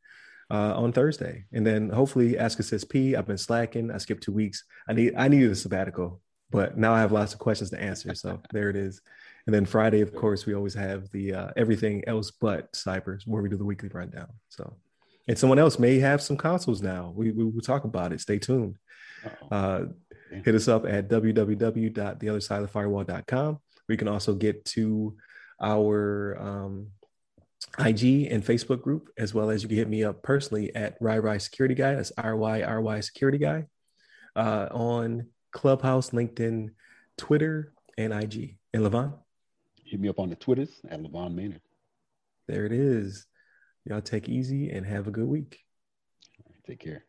uh, 0.50 0.74
on 0.74 0.92
Thursday. 0.92 1.44
And 1.52 1.64
then 1.64 1.88
hopefully 1.88 2.36
Ask 2.36 2.58
Us 2.58 2.72
SP. 2.74 3.14
I've 3.16 3.26
been 3.26 3.38
slacking. 3.38 3.90
I 3.90 3.98
skipped 3.98 4.24
two 4.24 4.32
weeks. 4.32 4.64
I 4.88 4.92
need 4.92 5.14
I 5.16 5.28
needed 5.28 5.52
a 5.52 5.54
sabbatical, 5.54 6.20
but 6.50 6.76
now 6.76 6.92
I 6.92 7.00
have 7.00 7.12
lots 7.12 7.32
of 7.32 7.38
questions 7.38 7.70
to 7.70 7.80
answer. 7.80 8.14
So 8.14 8.40
there 8.52 8.70
it 8.70 8.76
is. 8.76 9.00
And 9.46 9.54
then 9.54 9.66
Friday, 9.66 10.00
of 10.00 10.14
course, 10.14 10.46
we 10.46 10.54
always 10.54 10.74
have 10.74 11.10
the 11.10 11.34
uh, 11.34 11.48
everything 11.56 12.02
else 12.06 12.30
but 12.30 12.72
cybers, 12.72 13.26
where 13.26 13.42
we 13.42 13.48
do 13.48 13.56
the 13.56 13.64
weekly 13.64 13.90
rundown. 13.90 14.28
So 14.48 14.74
and 15.26 15.38
someone 15.38 15.58
else 15.58 15.78
may 15.78 16.00
have 16.00 16.20
some 16.20 16.36
consoles 16.36 16.82
now. 16.82 17.10
We, 17.14 17.30
we 17.30 17.44
will 17.44 17.60
talk 17.60 17.84
about 17.84 18.12
it. 18.12 18.20
Stay 18.20 18.38
tuned. 18.38 18.76
Uh, 19.50 19.84
hit 20.44 20.54
us 20.54 20.68
up 20.68 20.84
at 20.86 21.08
www.theothersideofthefirewall.com. 21.08 23.58
We 23.88 23.96
can 23.96 24.08
also 24.08 24.34
get 24.34 24.66
to 24.66 25.16
our 25.60 26.36
um, 26.38 26.88
IG 27.78 28.28
and 28.30 28.44
Facebook 28.44 28.82
group, 28.82 29.08
as 29.16 29.32
well 29.34 29.50
as 29.50 29.62
you 29.62 29.68
can 29.68 29.78
hit 29.78 29.88
me 29.88 30.04
up 30.04 30.22
personally 30.22 30.74
at 30.74 31.00
RyRy 31.00 31.40
Security 31.40 31.74
Guy. 31.74 31.94
That's 31.94 32.12
R 32.16 32.36
Y 32.36 32.62
R 32.62 32.80
Y 32.80 33.00
Security 33.00 33.38
Guy 33.38 33.66
uh, 34.36 34.68
on 34.70 35.28
Clubhouse, 35.52 36.10
LinkedIn, 36.10 36.70
Twitter, 37.16 37.72
and 37.96 38.12
IG. 38.12 38.58
And 38.72 38.84
LeVon? 38.84 39.14
Hit 39.84 40.00
me 40.00 40.08
up 40.08 40.18
on 40.18 40.30
the 40.30 40.36
Twitters 40.36 40.80
at 40.88 41.00
LeVon 41.00 41.34
Maynard. 41.34 41.60
There 42.48 42.66
it 42.66 42.72
is. 42.72 43.26
Y'all 43.84 44.00
take 44.00 44.28
easy 44.28 44.70
and 44.70 44.86
have 44.86 45.06
a 45.06 45.10
good 45.10 45.26
week. 45.26 45.60
Take 46.66 46.80
care. 46.80 47.04